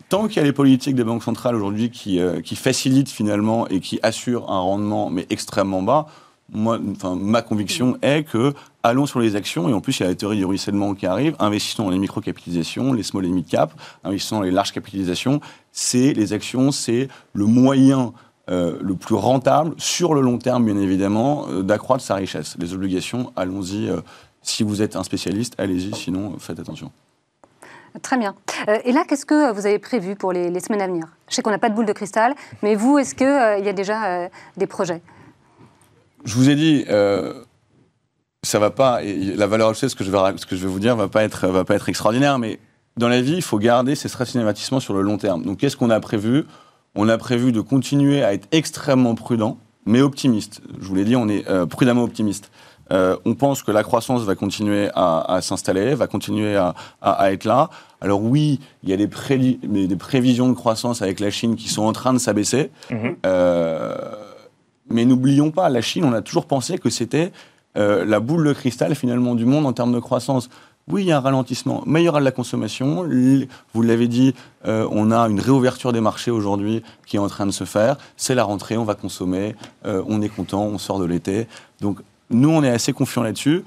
[0.09, 3.81] Tant qu'il y a les politiques des banques centrales aujourd'hui qui, qui facilitent finalement et
[3.81, 6.07] qui assurent un rendement, mais extrêmement bas,
[6.53, 10.15] ma conviction est que allons sur les actions, et en plus il y a la
[10.15, 13.73] théorie du ruissellement qui arrive, investissons dans les micro-capitalisations, les small et mid-cap,
[14.05, 15.41] investissons dans les larges capitalisations,
[15.73, 18.13] c'est les actions, c'est le moyen
[18.51, 22.57] euh, le plus rentable, sur le long terme bien évidemment, euh, d'accroître sa richesse.
[22.59, 24.01] Les obligations, allons-y, euh,
[24.41, 26.91] si vous êtes un spécialiste, allez-y, sinon faites attention.
[28.01, 28.35] Très bien.
[28.85, 31.05] et là, qu'est-ce que vous avez prévu pour les, les semaines à venir?
[31.29, 33.27] Je sais qu'on n'a pas de boule de cristal, mais vous, est-ce qu'il
[33.65, 35.03] y a déjà des projets?
[36.25, 37.33] Je vous ai dit, euh,
[38.43, 39.01] ça va pas.
[39.03, 41.23] la valeur ajoutée, ce que je vais, ce que je vais vous dire, va pas
[41.23, 42.59] être, va pas être extraordinaire, mais
[42.97, 45.43] dans la vie, il faut garder ces stratégies d'investissement sur le long terme.
[45.45, 46.45] Donc, qu'est-ce qu'on a prévu?
[46.95, 50.61] On a prévu de continuer à être extrêmement prudent, mais optimiste.
[50.81, 52.51] Je vous l'ai dit, on est euh, prudemment optimiste.
[52.91, 57.69] Euh, on pense que la croissance va continuer à, s'installer, va continuer à, être là.
[58.01, 61.83] Alors oui, il y a des, des, prévisions de croissance avec la Chine qui sont
[61.83, 62.71] en train de s'abaisser.
[62.91, 63.17] Mm-hmm.
[64.91, 67.33] Mais n'oublions pas, la Chine, on a toujours pensé que c'était
[67.77, 70.49] euh, la boule de cristal finalement du monde en termes de croissance.
[70.89, 73.07] Oui, il y a un ralentissement, mais il y aura de la consommation.
[73.75, 74.35] Vous l'avez dit,
[74.67, 77.99] euh, on a une réouverture des marchés aujourd'hui qui est en train de se faire.
[78.17, 81.47] C'est la rentrée, on va consommer, euh, on est content, on sort de l'été.
[81.83, 83.65] Donc nous, on est assez confiants là-dessus.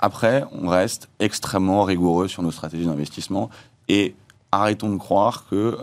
[0.00, 3.50] après, on reste extrêmement rigoureux sur nos stratégies d'investissement
[3.88, 4.14] et
[4.50, 5.78] arrêtons de croire que,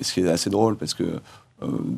[0.00, 1.20] ce qui est assez drôle parce que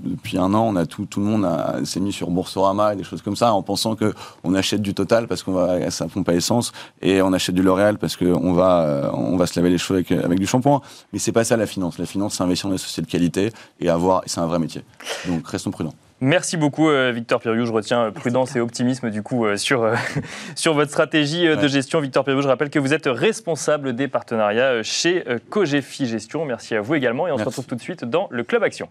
[0.05, 1.47] depuis un an, on a tout, tout le monde
[1.85, 4.15] s'est mis sur Boursorama et des choses comme ça, en pensant que
[4.45, 7.63] on achète du Total parce qu'on va ça pompe à essence et on achète du
[7.63, 10.81] L'Oréal parce qu'on va euh, on va se laver les cheveux avec, avec du shampoing.
[11.13, 11.99] Mais c'est pas ça la finance.
[11.99, 14.83] La finance, c'est investir dans des sociétés de qualité et avoir, c'est un vrai métier.
[15.27, 15.95] Donc restons prudents.
[16.21, 17.67] Merci beaucoup euh, Victor Piriou.
[17.67, 19.93] Je retiens prudence et optimisme du coup sur,
[20.55, 22.01] sur votre stratégie de gestion.
[22.01, 26.45] Victor Piriou, je rappelle que vous êtes responsable des partenariats chez Cogefi Gestion.
[26.47, 28.89] Merci à vous également et on se retrouve tout de suite dans le Club Action.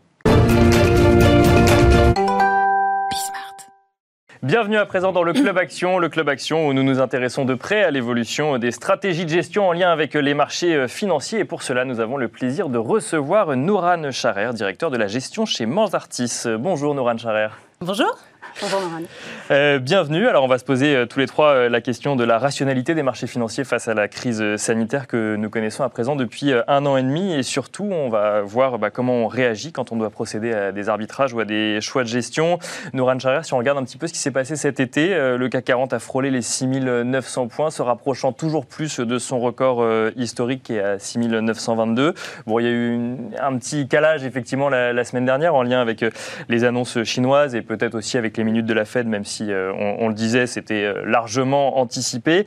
[4.43, 7.55] Bienvenue à présent dans le Club Action, le Club Action où nous nous intéressons de
[7.55, 11.39] près à l'évolution des stratégies de gestion en lien avec les marchés euh, financiers.
[11.39, 15.45] Et pour cela, nous avons le plaisir de recevoir Nouran Charer, directeur de la gestion
[15.45, 16.43] chez Manzartis.
[16.59, 17.49] Bonjour Nouran Charer.
[17.81, 18.17] Bonjour.
[18.61, 18.79] Bonjour.
[19.51, 20.27] Euh, bienvenue.
[20.27, 22.95] Alors on va se poser euh, tous les trois euh, la question de la rationalité
[22.95, 26.85] des marchés financiers face à la crise sanitaire que nous connaissons à présent depuis un
[26.85, 27.33] an et demi.
[27.33, 30.87] Et surtout, on va voir bah, comment on réagit quand on doit procéder à des
[30.87, 32.57] arbitrages ou à des choix de gestion.
[32.93, 35.49] Noran Charir, si on regarde un petit peu ce qui s'est passé cet été, le
[35.49, 39.85] CAC 40 a frôlé les 6900 points, se rapprochant toujours plus de son record
[40.15, 42.13] historique qui est à 6922.
[42.47, 46.05] Bon, il y a eu un petit calage effectivement la, semaine dernière en lien avec
[46.47, 49.73] les annonces chinoises et peut-être aussi avec les minutes de la Fed, même si euh,
[49.73, 52.45] on, le disait, c'était euh, largement anticipé.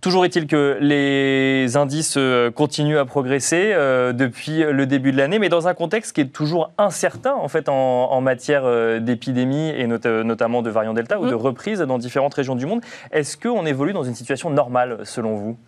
[0.00, 3.74] Toujours est-il que les indices euh, continuent à progresser
[4.14, 7.68] depuis le début de l'année, mais dans un contexte qui est toujours incertain en fait
[7.68, 8.64] en, matière
[9.00, 11.38] d'épidémie et notamment de variant Delta ou de mmh.
[11.38, 12.80] reprise dans différentes régions du monde.
[13.12, 15.58] Est-ce qu'on évolue dans une situation normale selon vous?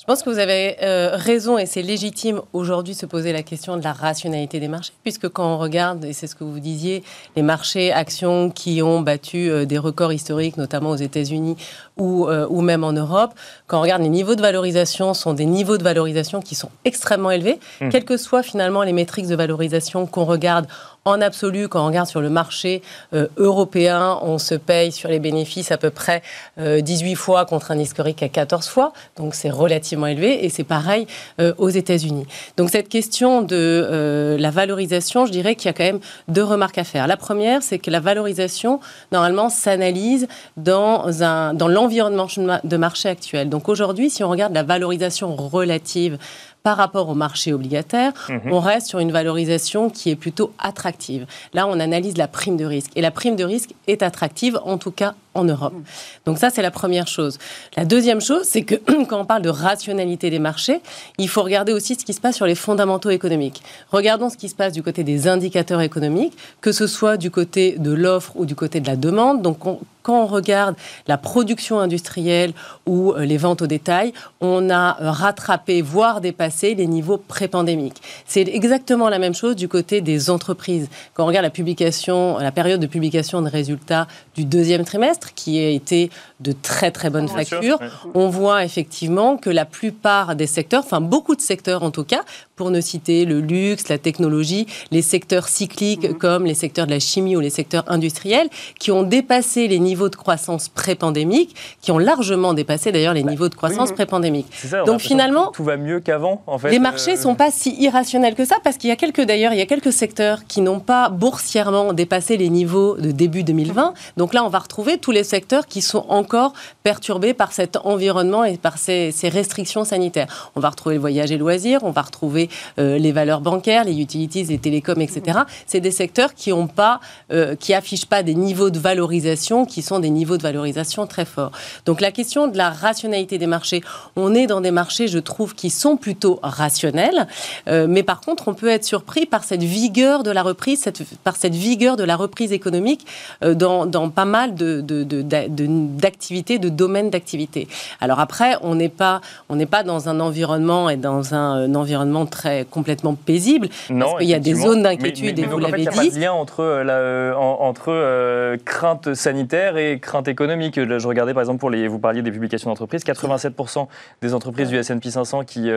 [0.00, 3.42] Je pense que vous avez euh, raison et c'est légitime aujourd'hui de se poser la
[3.42, 6.58] question de la rationalité des marchés, puisque quand on regarde, et c'est ce que vous
[6.58, 7.04] disiez,
[7.36, 11.54] les marchés actions qui ont battu euh, des records historiques, notamment aux États-Unis
[11.98, 13.34] ou, euh, ou même en Europe,
[13.66, 17.30] quand on regarde les niveaux de valorisation, sont des niveaux de valorisation qui sont extrêmement
[17.30, 17.90] élevés, mmh.
[17.90, 20.66] quelles que soient finalement les métriques de valorisation qu'on regarde
[21.06, 22.82] en absolu, quand on regarde sur le marché
[23.14, 26.22] euh, européen, on se paye sur les bénéfices à peu près
[26.58, 28.92] 18 euh, fois contre un historique à 14 fois.
[29.16, 30.44] Donc c'est relativement élevé.
[30.44, 31.06] Et c'est pareil
[31.40, 32.26] euh, aux États-Unis.
[32.58, 36.78] Donc cette question de la valorisation, je dirais qu'il y a quand même deux remarques
[36.78, 37.06] à faire.
[37.06, 38.80] La première, c'est que la valorisation,
[39.10, 41.06] normalement, s'analyse dans,
[41.54, 42.26] dans l'environnement
[42.62, 43.48] de marché actuel.
[43.48, 46.18] Donc aujourd'hui, si on regarde la valorisation relative
[46.62, 48.52] par rapport au marché obligataire, mhm.
[48.52, 51.26] on reste sur une valorisation qui est plutôt attractive.
[51.54, 52.90] Là, on analyse la prime de risque.
[52.96, 55.72] Et la prime de risque est attractive, en tout cas en Europe.
[55.74, 55.82] Mm.
[56.26, 57.38] Donc ça, c'est la première chose.
[57.76, 58.74] La deuxième chose, c'est que
[59.08, 60.80] quand on parle de rationalité des marchés,
[61.18, 63.62] il faut regarder aussi ce qui se passe sur les fondamentaux économiques.
[63.90, 67.76] Regardons ce qui se passe du côté des indicateurs économiques, que ce soit du côté
[67.78, 69.42] de l'offre ou du côté de la demande.
[69.42, 69.58] Donc
[70.02, 70.76] quand on regarde
[71.06, 72.52] la production industrielle
[72.86, 78.00] ou euh, les ventes au détail, on a euh, rattrapé, voire dépassé les niveaux pré-pandémiques.
[78.26, 80.88] C'est exactement la même chose du côté des entreprises.
[81.14, 85.58] Quand on regarde la publication, la période de publication de résultats du deuxième trimestre, qui
[85.58, 86.10] a été
[86.40, 87.78] de très très bonne facture,
[88.14, 92.22] on voit effectivement que la plupart des secteurs, enfin beaucoup de secteurs en tout cas,
[92.56, 96.18] pour ne citer le luxe, la technologie, les secteurs cycliques mhm.
[96.18, 98.48] comme les secteurs de la chimie ou les secteurs industriels,
[98.78, 103.30] qui ont dépassé les niveaux de croissance pré-pandémique, qui ont largement dépassé d'ailleurs les bah,
[103.30, 104.46] niveaux de croissance pré-pandémique.
[104.84, 106.42] Donc finalement, tout va mieux qu'avant.
[106.46, 108.92] En fait, les marchés ne euh, sont pas si irrationnels que ça, parce qu'il y
[108.92, 112.96] a quelques d'ailleurs, il y a quelques secteurs qui n'ont pas boursièrement dépassé les niveaux
[112.96, 113.94] de début 2020.
[114.16, 116.52] Donc là, on va retrouver tous les secteurs qui sont encore
[116.84, 120.52] perturbés par cet environnement et par ces, restrictions sanitaires.
[120.54, 122.48] On va retrouver le voyage et loisirs, on va retrouver
[122.78, 125.40] euh, les valeurs bancaires, les utilities, les télécoms, etc.
[125.66, 127.00] C'est des secteurs qui ont pas,
[127.32, 131.24] euh, qui affichent pas des niveaux de valorisation qui sont des niveaux de valorisation très
[131.24, 131.50] forts.
[131.86, 133.82] Donc la question de la rationalité des marchés,
[134.14, 137.26] on est dans des marchés, je trouve, qui sont plutôt rationnels,
[137.66, 141.02] euh, mais par contre, on peut être surpris par cette vigueur de la reprise, cette,
[141.24, 143.04] par cette vigueur de la reprise économique
[143.42, 147.68] dans, dans, pas mal de, d'activités, de, de, domaines d'activité.
[148.00, 152.26] Alors après, on n'est pas, on n'est pas dans un environnement et dans un, environnement
[152.26, 155.82] très complètement paisible, non, parce qu'il y a des zones d'inquiétude et vous l'avez dit.
[155.82, 159.98] Il n'y a pas de lien entre, euh, la, euh, entre euh, crainte sanitaire et
[159.98, 160.76] crainte économique.
[160.76, 163.86] je regardais par exemple pour les, vous parliez des publications d'entreprises, 87%
[164.22, 165.70] des entreprises du S&P 500 qui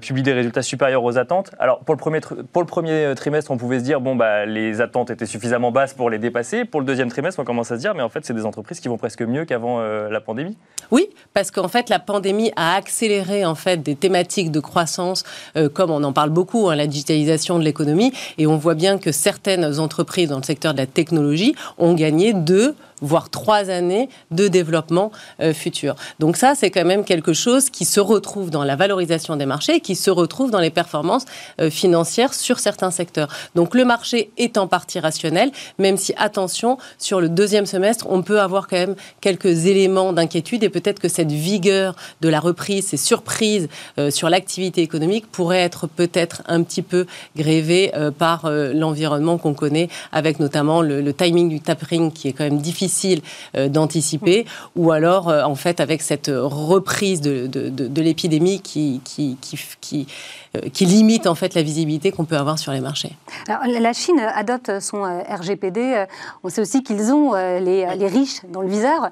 [0.00, 1.50] publient des résultats supérieurs aux attentes.
[1.58, 2.20] Alors pour le premier,
[2.52, 5.94] pour le premier trimestre, on pouvait se dire bon bah les attentes étaient suffisamment basses
[5.94, 6.64] pour les dépasser.
[6.64, 8.80] Pour le deuxième trimestre, on commence à se dire mais en fait c'est des entreprises
[8.80, 10.56] qui vont presque mieux qu'avant euh, la pandémie.
[10.90, 15.24] Oui, parce qu'en fait, la pandémie a accéléré en fait des thématiques de croissance,
[15.56, 18.98] euh, comme on en parle beaucoup, hein, la digitalisation de l'économie, et on voit bien
[18.98, 24.08] que certaines entreprises dans le secteur de la technologie ont gagné deux voire trois années
[24.30, 25.96] de développement euh, futur.
[26.18, 29.80] Donc ça, c'est quand même quelque chose qui se retrouve dans la valorisation des marchés,
[29.80, 31.24] qui se retrouve dans les performances
[31.60, 33.28] euh, financières sur certains secteurs.
[33.54, 38.22] Donc le marché est en partie rationnel, même si, attention, sur le deuxième semestre, on
[38.22, 42.86] peut avoir quand même quelques éléments d'inquiétude et peut-être que cette vigueur de la reprise,
[42.86, 43.68] ces surprises
[43.98, 49.88] euh, sur l'activité économique pourraient être peut-être un petit peu grévées par l'environnement qu'on connaît,
[50.12, 53.22] avec notamment le, le timing du tapering qui est quand même difficile difficile
[53.56, 59.36] euh, d'anticiper, ou alors euh, en fait avec cette reprise de, de, l'épidémie qui, qui,
[59.40, 60.06] qui,
[60.54, 63.12] euh, qui limite en fait la visibilité qu'on peut avoir sur les marchés.
[63.48, 66.06] Alors, la Chine adopte son RGPD.
[66.44, 69.10] On sait aussi qu'ils ont les, les, riches dans le viseur.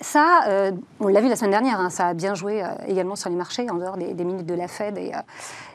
[0.00, 3.36] Ça, on l'a vu la semaine dernière, hein, ça a bien joué également sur les
[3.36, 5.12] marchés, en dehors des, minutes de la Fed et,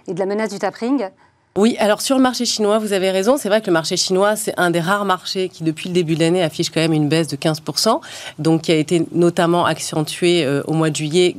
[0.08, 1.10] et de la menace du tapering.
[1.56, 3.38] Oui, alors sur le marché chinois, vous avez raison.
[3.38, 6.16] C'est vrai que le marché chinois, c'est un des rares marchés qui, depuis le début
[6.16, 8.02] de l'année, affiche quand même une baisse de 15%,
[8.40, 11.36] donc qui a été notamment accentuée euh, au mois de juillet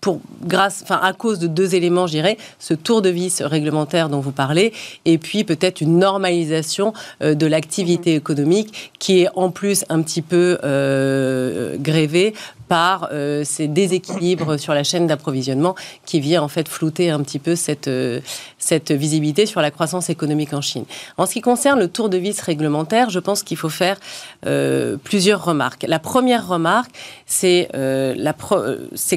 [0.00, 4.08] pour, grâce, enfin, à cause de deux éléments, je dirais, ce tour de vis réglementaire
[4.08, 4.72] dont vous parlez,
[5.04, 10.22] et puis peut-être une normalisation euh, de l'activité économique qui est en plus un petit
[10.22, 12.32] peu euh, grévée
[12.68, 17.38] par euh, ces déséquilibres sur la chaîne d'approvisionnement qui vient en fait flouter un petit
[17.38, 18.20] peu cette, euh,
[18.58, 20.84] cette visibilité sur la croissance économique en Chine.
[21.16, 23.98] En ce qui concerne le tour de vis réglementaire, je pense qu'il faut faire
[24.46, 25.84] euh, plusieurs remarques.
[25.88, 26.90] La première remarque,
[27.26, 27.68] c'est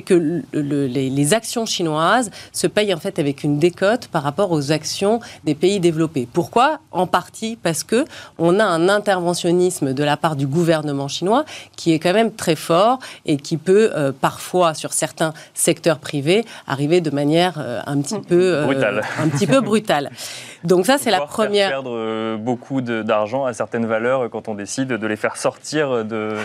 [0.06, 4.72] que les, les, actions chinoises se payent en fait avec une décote par rapport aux
[4.72, 6.28] actions des pays développés.
[6.32, 6.80] Pourquoi?
[6.92, 8.06] En partie parce que
[8.38, 11.46] on a un interventionnisme de la part du gouvernement chinois
[11.76, 16.46] qui est quand même très fort et qui peut euh, parfois, sur certains secteurs privés,
[16.68, 20.12] arriver de manière euh, un petit peu euh, un petit peu brutale.
[20.64, 21.70] Donc ça, c'est la première.
[21.70, 26.36] Faire perdre beaucoup d'argent à certaines valeurs quand on décide de les faire sortir de,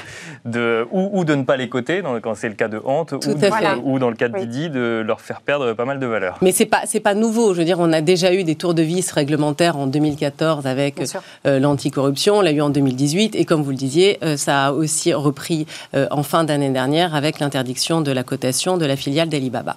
[0.45, 3.19] de ou, de ne pas les coter, quand c'est le cas de Hante, ou,
[3.85, 6.39] ou, dans le cas de Didi, de leur faire perdre pas mal de valeurs.
[6.43, 7.55] Mais c'est pas c'est pas nouveau.
[7.55, 11.03] Je veux dire, on a déjà eu des tours de vis réglementaires en 2014 avec
[11.45, 15.67] l'anticorruption, on l'a eu en 2018, et comme vous le disiez, ça a aussi repris
[16.11, 19.77] en fin d'année dernière avec l'interdiction de la cotation de la filiale d'Alibaba.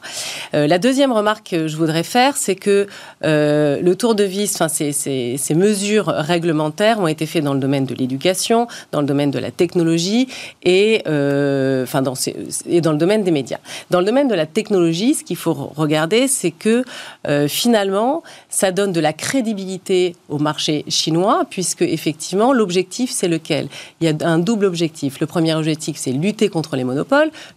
[0.54, 2.88] Euh, la deuxième remarque que je voudrais faire, c'est que
[3.24, 8.68] euh, le tour de ces, mesures réglementaires ont été faites dans le domaine de l'éducation,
[8.92, 10.28] dans le domaine de la technologie
[10.64, 13.60] et, euh, dans le domaine des médias.
[13.90, 16.84] Dans le domaine de la technologie, ce qu'il faut regarder, c'est que
[17.48, 23.68] finalement, ça donne de la crédibilité au marché chinois, puisque effectivement, l'objectif, c'est lequel?
[24.02, 25.20] Il y a un double objectif.
[25.20, 27.10] Le premier objectif, c'est lutter contre les monopoles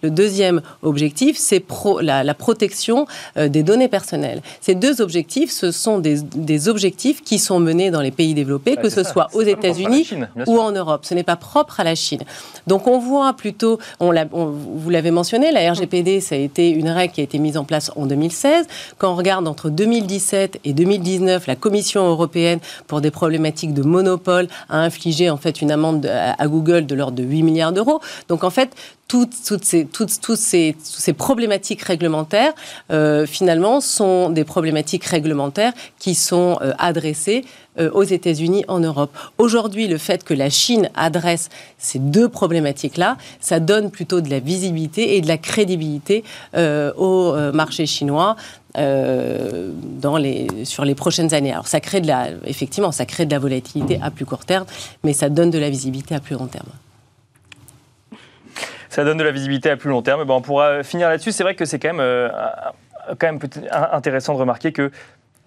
[0.03, 1.65] le deuxième objectif, c'est
[2.01, 3.07] la, protection
[3.37, 4.43] euh, des données personnelles.
[4.61, 8.89] Ces deux objectifs, ce sont des, objectifs qui sont menés dans les pays développés, que
[8.89, 10.11] ce soit aux États-Unis
[10.47, 11.05] ou en Europe.
[11.05, 12.23] Ce n'est pas propre à la Chine.
[12.67, 17.15] Donc on voit plutôt, on, vous l'avez mentionné, la RGPD, ça a été une règle
[17.15, 18.67] qui a été mise en place en 2016.
[18.99, 24.49] Quand on regarde entre 2017 et 2019, la Commission européenne, pour des problématiques de monopole,
[24.69, 28.01] a infligé en fait une amende à Google de l'ordre de 8 milliards d'euros.
[28.29, 28.71] Donc en fait,
[29.13, 32.55] toutes, ces, problématiques réglementaires,
[32.91, 37.45] euh, finalement, sont des problématiques réglementaires qui sont euh, adressées
[37.79, 39.15] euh, aux États-Unis, en Europe.
[39.37, 44.41] Aujourd'hui, le fait que la Chine adresse ces deux problématiques-là, ça donne plutôt de la
[44.41, 48.37] visibilité et de la crédibilité au marché chinois.
[50.65, 51.53] sur les prochaines années.
[51.53, 54.67] Alors ça crée de la, effectivement, ça crée de la volatilité à plus court terme,
[55.05, 56.69] mais ça donne de la visibilité à plus long terme.
[58.93, 60.25] Ça donne de la visibilité à plus long terme.
[60.25, 61.33] Bon, on pourra finir là-dessus.
[61.33, 62.29] C'est vrai que c'est quand même, euh,
[63.19, 63.39] quand même
[63.71, 64.91] intéressant de remarquer que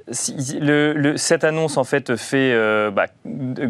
[0.08, 3.08] le, cette annonce en fait fait euh, bah,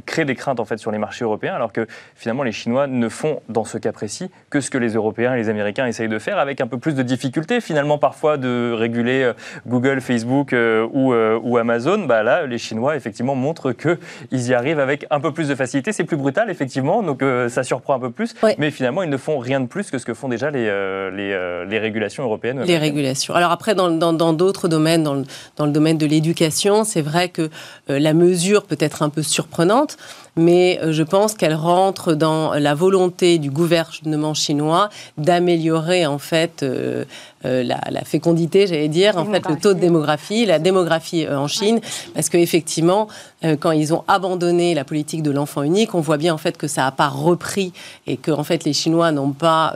[0.06, 3.08] crée des craintes en fait sur les marchés européens, alors que finalement les Chinois ne
[3.08, 6.20] font dans ce cas précis que ce que les Européens et les Américains essayent de
[6.20, 9.34] faire, avec un peu plus de difficultés finalement parfois de réguler euh,
[9.66, 12.06] Google, Facebook euh, ou, ou, Amazon.
[12.06, 13.98] Bah là, les Chinois effectivement montrent que
[14.32, 15.94] ils y arrivent avec un peu plus de facilité.
[15.94, 19.40] C'est plus brutal effectivement, donc ça surprend un peu plus, mais finalement ils ne font
[19.40, 20.66] rien de plus que ce que font déjà les,
[21.14, 22.62] les, les régulations européennes.
[22.66, 23.34] Les régulations.
[23.34, 23.90] Alors après dans
[24.34, 25.24] d'autres dans, domaines, dans le,
[25.56, 26.25] dans le domaine de l'éducation
[26.84, 27.50] c'est vrai que
[27.90, 29.98] euh, la mesure peut être un peu surprenante,
[30.36, 36.64] mais euh, je pense qu'elle rentre dans la volonté du gouvernement chinois d'améliorer en fait
[36.64, 37.06] euh,
[37.44, 41.80] la, fécondité, j'allais dire, en fait le taux de démographie, la démographie en Chine,
[42.16, 43.08] parce qu'effectivement,
[43.60, 46.68] quand ils ont abandonné la politique de l'enfant unique, on voit bien en fait que
[46.68, 47.72] ça n'a pas repris
[48.08, 49.76] et que en fait les Chinois n'ont pas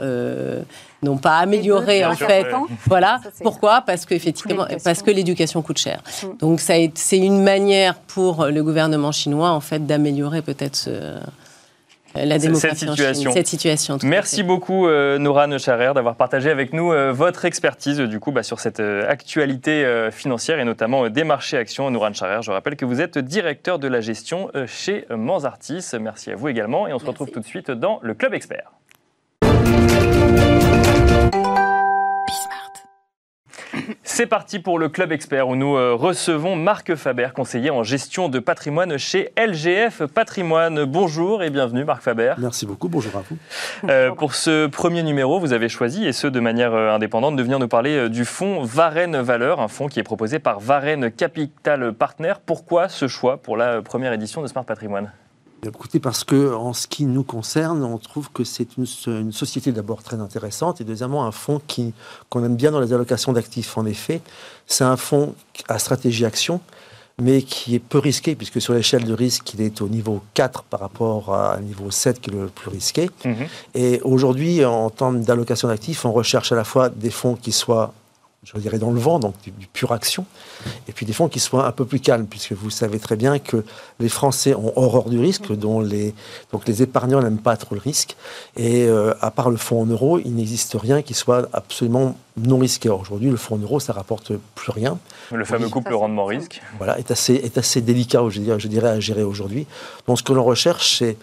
[1.02, 2.46] n'ont pas amélioré en fait.
[2.86, 3.20] Voilà.
[3.42, 3.82] Pourquoi?
[3.82, 6.02] Parce que effectivement, parce que l'éducation coûte cher.
[6.22, 6.26] Mm.
[6.38, 10.88] Donc c'est une manière pour le gouvernement chinois en fait d'améliorer peut-être
[12.14, 13.32] la démocratie cette situation.
[13.32, 18.18] cette situation Merci beaucoup euh, Nora Necharer d'avoir partagé avec nous euh, votre expertise du
[18.18, 21.90] coup bah, sur cette euh, actualité financière et notamment des marchés actions.
[21.90, 25.84] Nora Necharer, je rappelle que vous êtes directeur de la gestion chez Manzartis.
[26.00, 28.70] Merci à vous également et on se retrouve tout de suite dans le Club Expert.
[34.20, 38.28] C'est parti pour le Club Expert où nous euh, recevons Marc Faber, conseiller en gestion
[38.28, 40.84] de patrimoine chez LGF Patrimoine.
[40.84, 42.34] Bonjour et bienvenue Marc Faber.
[42.36, 43.38] Merci beaucoup, bonjour à vous.
[43.88, 47.42] Euh, pour ce premier numéro, vous avez choisi, et ce de manière euh, indépendante, de
[47.42, 51.94] venir nous parler du fonds Varenne Valeur, un fonds qui est proposé par Varenne Capital
[51.94, 52.34] Partner.
[52.44, 55.10] Pourquoi ce choix pour la première édition de Smart Patrimoine?
[55.66, 58.86] Écoutez, parce que en ce qui nous concerne, on trouve que c'est une,
[59.32, 61.92] société d'abord très intéressante et deuxièmement un fonds qui
[62.30, 63.76] qu'on aime bien dans les allocations d'actifs.
[63.76, 64.22] En effet,
[64.66, 65.34] c'est un fonds
[65.68, 66.60] à stratégie action
[67.20, 70.62] mais qui est peu risqué, puisque sur l'échelle de risque, il est au niveau 4
[70.62, 73.10] par rapport à un niveau 7 qui est le plus risqué.
[73.24, 73.46] Mhm.
[73.74, 77.92] Et aujourd'hui, en termes d'allocation d'actifs, on recherche à la fois des fonds qui soient
[78.42, 80.24] je dirais, dans le vent, donc du, pure action,
[80.88, 83.38] et puis des fonds qui soient un peu plus calmes, puisque vous savez très bien
[83.38, 83.64] que
[83.98, 86.14] les Français ont horreur du risque, dont les,
[86.50, 88.16] donc les épargnants n'aiment pas trop le risque,
[88.56, 92.58] et euh, à part le fonds en euros, il n'existe rien qui soit absolument non
[92.58, 92.88] risqué.
[92.88, 94.98] Aujourd'hui, le fonds en euros, ça rapporte plus rien.
[95.32, 96.62] Le fameux couple rendement-risque.
[96.78, 99.66] Voilà, est assez, est assez délicat, je dirais, je dirais à gérer aujourd'hui.
[100.06, 101.18] Donc ce que l'on recherche, c'est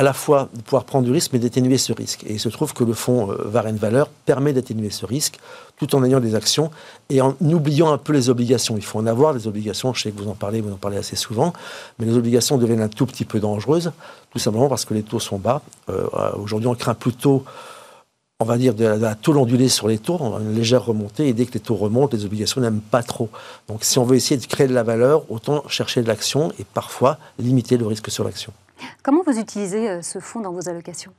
[0.00, 2.24] à la fois de pouvoir prendre du risque, mais d'atténuer ce risque.
[2.24, 5.38] Et il se trouve que le fonds euh, Varenne Valeur permet d'atténuer ce risque,
[5.76, 6.70] tout en ayant des actions
[7.10, 8.78] et en oubliant un peu les obligations.
[8.78, 10.96] Il faut en avoir des obligations, je sais que vous en parlez, vous en parlez
[10.96, 11.52] assez souvent,
[11.98, 13.92] mais les obligations deviennent un tout petit peu dangereuses,
[14.30, 15.60] tout simplement parce que les taux sont bas.
[15.90, 16.06] Euh,
[16.38, 17.44] aujourd'hui, on craint plutôt
[18.42, 21.44] on va dire, de la, taux ondulée sur les taux, une légère remontée, et dès
[21.44, 23.28] que les taux remontent, les obligations n'aiment pas trop.
[23.68, 26.64] Donc si on veut essayer de créer de la valeur, autant chercher de l'action et
[26.64, 28.54] parfois limiter le risque sur l'action.
[29.02, 31.12] Comment vous utilisez euh, ce fonds dans vos allocations?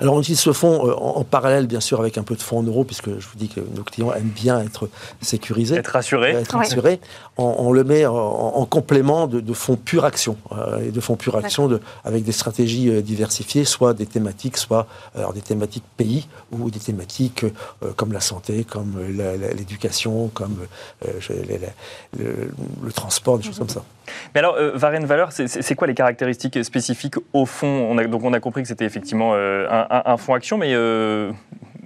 [0.00, 2.58] Alors on utilise ce fonds euh, en, parallèle, bien sûr, avec un peu de fonds
[2.58, 4.88] en euros, puisque je vous dis que nos clients aiment bien être
[5.20, 5.76] sécurisés.
[5.76, 6.32] Être rassurés.
[6.32, 7.00] Être rassurés.
[7.36, 11.68] On, le met en, complément de, fonds pure action, euh, et de fonds pure action
[11.68, 16.80] de, avec des stratégies diversifiées, soit des thématiques, soit alors des thématiques pays, ou des
[16.80, 17.44] thématiques
[17.96, 19.00] comme la santé, comme
[19.56, 20.66] l'éducation, comme
[21.02, 23.84] le, transport, des choses comme ça.
[24.34, 26.97] Mais alors, euh, Varenne Valeur, c'est quoi les caractéristiques spécifiques
[27.32, 30.58] au fond on a, Donc on a compris que c'était effectivement euh, un, fonds action,
[30.58, 31.32] mais euh,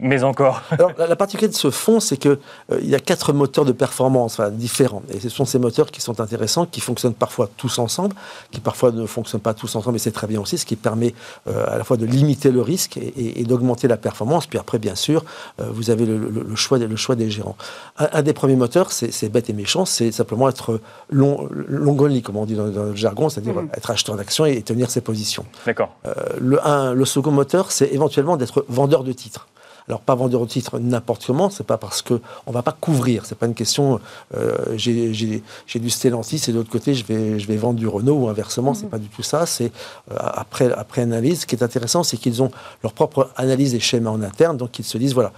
[0.03, 0.63] mais encore.
[0.71, 3.73] Alors, la, particularité de ce fonds, c'est qu'il euh, il y a quatre moteurs de
[3.73, 5.03] performance différents.
[5.09, 8.15] Et ce sont ces moteurs qui sont intéressants, qui fonctionnent parfois tous ensemble,
[8.51, 11.15] qui parfois ne fonctionnent pas tous ensemble, mais c'est très bien aussi, ce qui permet
[11.49, 14.47] euh, à la fois de limiter le risque et, d'augmenter la performance.
[14.47, 15.25] Puis après, bien sûr,
[15.61, 17.57] euh, vous avez le, choix, le choix des gérants.
[17.97, 20.81] Un, des premiers moteurs, c'est bête et méchant, c'est simplement être
[21.11, 23.69] long, long only, comme on dit dans, le jargon, c'est-à-dire mmh.
[23.77, 25.45] être acheteur d'actions et, tenir ses positions.
[25.67, 25.95] D'accord.
[26.41, 26.59] le,
[26.95, 29.47] le second moteur, c'est éventuellement d'être vendeur de titres.
[29.89, 33.27] Alors pas vendeur au titre n'importe comment, c'est pas parce que on va pas couvrir,
[33.27, 34.01] c'est pas une question.
[34.37, 35.43] Euh, j'ai
[35.75, 38.75] du Stellantis et de l'autre côté je vais je vais vendre du Renault ou inversement,
[38.75, 38.91] c'est mhm.
[38.91, 39.47] pas du tout ça.
[39.47, 39.73] C'est
[40.11, 42.51] euh, après après analyse, ce qui est intéressant, c'est qu'ils ont
[42.83, 45.33] leur propre analyse des schémas en interne, donc ils se disent voilà.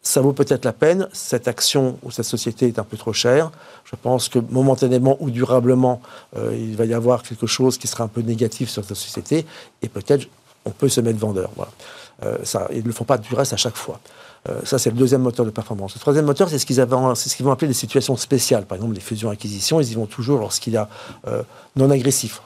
[0.00, 3.50] Ça vaut peut-être la peine, cette action ou cette société est un peu trop chère.
[3.84, 6.00] Je pense que momentanément ou durablement,
[6.36, 9.44] euh, il va y avoir quelque chose qui sera un peu négatif sur cette société
[9.82, 10.28] et peut-être
[10.64, 11.50] on peut se mettre vendeur.
[11.56, 11.72] Voilà.
[12.24, 12.38] Euh,
[12.70, 14.00] ils ne le font pas du reste à chaque fois.
[14.48, 15.94] Euh, ça, c'est le deuxième moteur de performance.
[15.94, 16.76] Le troisième moteur, c'est ce qu'ils
[17.44, 18.66] vont appeler des situations spéciales.
[18.66, 20.88] Par exemple, les fusions-acquisitions, ils y vont toujours lorsqu'il y a
[21.26, 21.42] euh,
[21.76, 22.42] non agressif.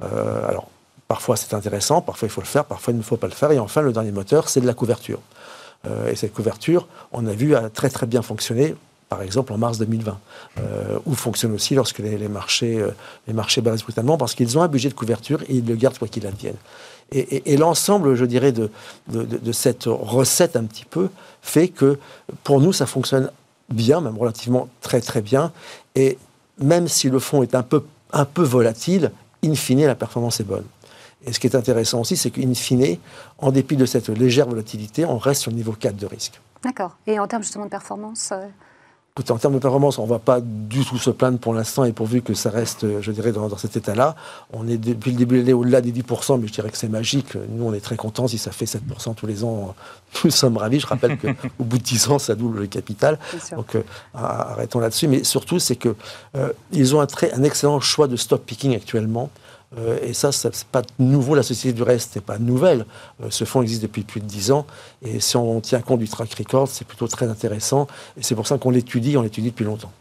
[0.00, 0.68] alors,
[1.06, 3.52] parfois c'est intéressant, parfois il faut le faire, parfois il ne faut pas le faire.
[3.52, 5.20] Et enfin, le dernier moteur, c'est de la couverture.
[6.08, 8.74] et cette couverture, on a vu, a très très bien fonctionné
[9.14, 10.18] par exemple en mars 2020,
[11.06, 12.84] ou fonctionne aussi lorsque les, marchés,
[13.28, 15.98] les marchés baissent brutalement, parce qu'ils ont un budget de couverture et ils le gardent
[15.98, 16.56] quoi qu'il advienne.
[17.12, 18.70] Et, l'ensemble, je dirais, de,
[19.06, 21.10] de, cette recette un petit peu
[21.42, 21.96] fait que
[22.42, 23.30] pour nous, ça fonctionne
[23.68, 25.52] bien, même relativement très très bien.
[25.94, 26.18] Et
[26.58, 29.12] même si le fonds est un peu, un peu volatile,
[29.44, 30.64] in fine, la performance est bonne.
[31.24, 32.98] Et ce qui est intéressant aussi, c'est qu'in fine,
[33.38, 36.40] en dépit de cette légère volatilité, on reste sur le niveau 4 de risque.
[36.64, 36.96] D'accord.
[37.06, 38.46] Et en termes justement de performance euh,
[39.16, 41.92] en termes de performance, on ne va pas du tout se plaindre pour l'instant et
[41.92, 44.16] pourvu que ça reste, je dirais, dans, cet état-là.
[44.52, 46.88] On est depuis le début de l'année au-delà des 10%, mais je dirais que c'est
[46.88, 47.36] magique.
[47.50, 49.76] Nous, on est très contents si ça fait 7% tous les ans.
[50.24, 50.80] Nous sommes ravis.
[50.80, 51.28] Je rappelle qu'au
[51.60, 53.20] bout de 10 ans, ça double le capital.
[53.52, 53.82] Donc, euh,
[54.14, 55.06] arrêtons là-dessus.
[55.06, 55.94] Mais surtout, c'est qu'ils
[56.36, 59.30] euh, ont un, très, un excellent choix de stock picking actuellement.
[59.78, 61.34] Euh, et ça, c'est pas nouveau.
[61.34, 62.86] La société du reste n'est pas nouvelle.
[63.22, 64.66] Euh, ce fonds existe depuis plus de dix ans.
[65.02, 67.86] Et si on tient compte du track record, c'est plutôt très intéressant.
[68.16, 69.92] Et c'est pour ça qu'on l'étudie, on l'étudie depuis longtemps.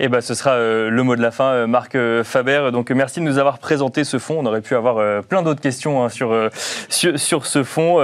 [0.00, 2.70] Et eh ben, ce sera euh, le mot de la fin, euh, Marc euh, Faber.
[2.72, 4.38] Donc, merci de nous avoir présenté ce fonds.
[4.38, 6.34] On aurait pu avoir plein d'autres questions hein, sur,
[6.88, 7.98] sur, ce fonds,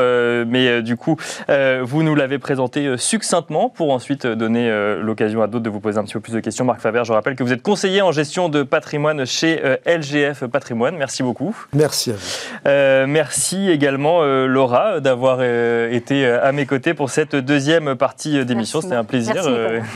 [0.46, 1.16] mais du coup,
[1.48, 4.70] vous nous l'avez présenté succinctement pour ensuite donner
[5.00, 6.66] l'occasion à d'autres de vous poser un petit peu plus de questions.
[6.66, 10.96] Marc Faber, je rappelle que vous êtes conseiller en gestion de patrimoine chez LGF Patrimoine.
[10.96, 11.56] Merci beaucoup.
[11.72, 13.06] Merci à vous.
[13.10, 18.82] merci également, Laura, d'avoir été à mes côtés pour cette deuxième partie d'émission.
[18.82, 19.44] C'était un plaisir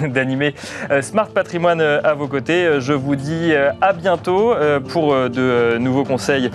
[0.01, 0.55] d'animer
[1.03, 2.67] Smart Patrimoine à vos côtés.
[2.67, 4.55] Euh, je vous dis euh, à bientôt
[4.89, 6.51] pour de nouveaux conseils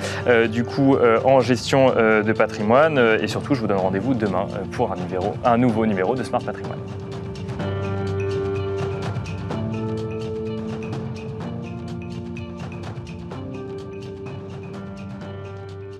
[0.49, 4.95] du coup en gestion de patrimoine et surtout je vous donne rendez-vous demain pour un,
[5.43, 6.79] un nouveau numéro de Smart Patrimoine.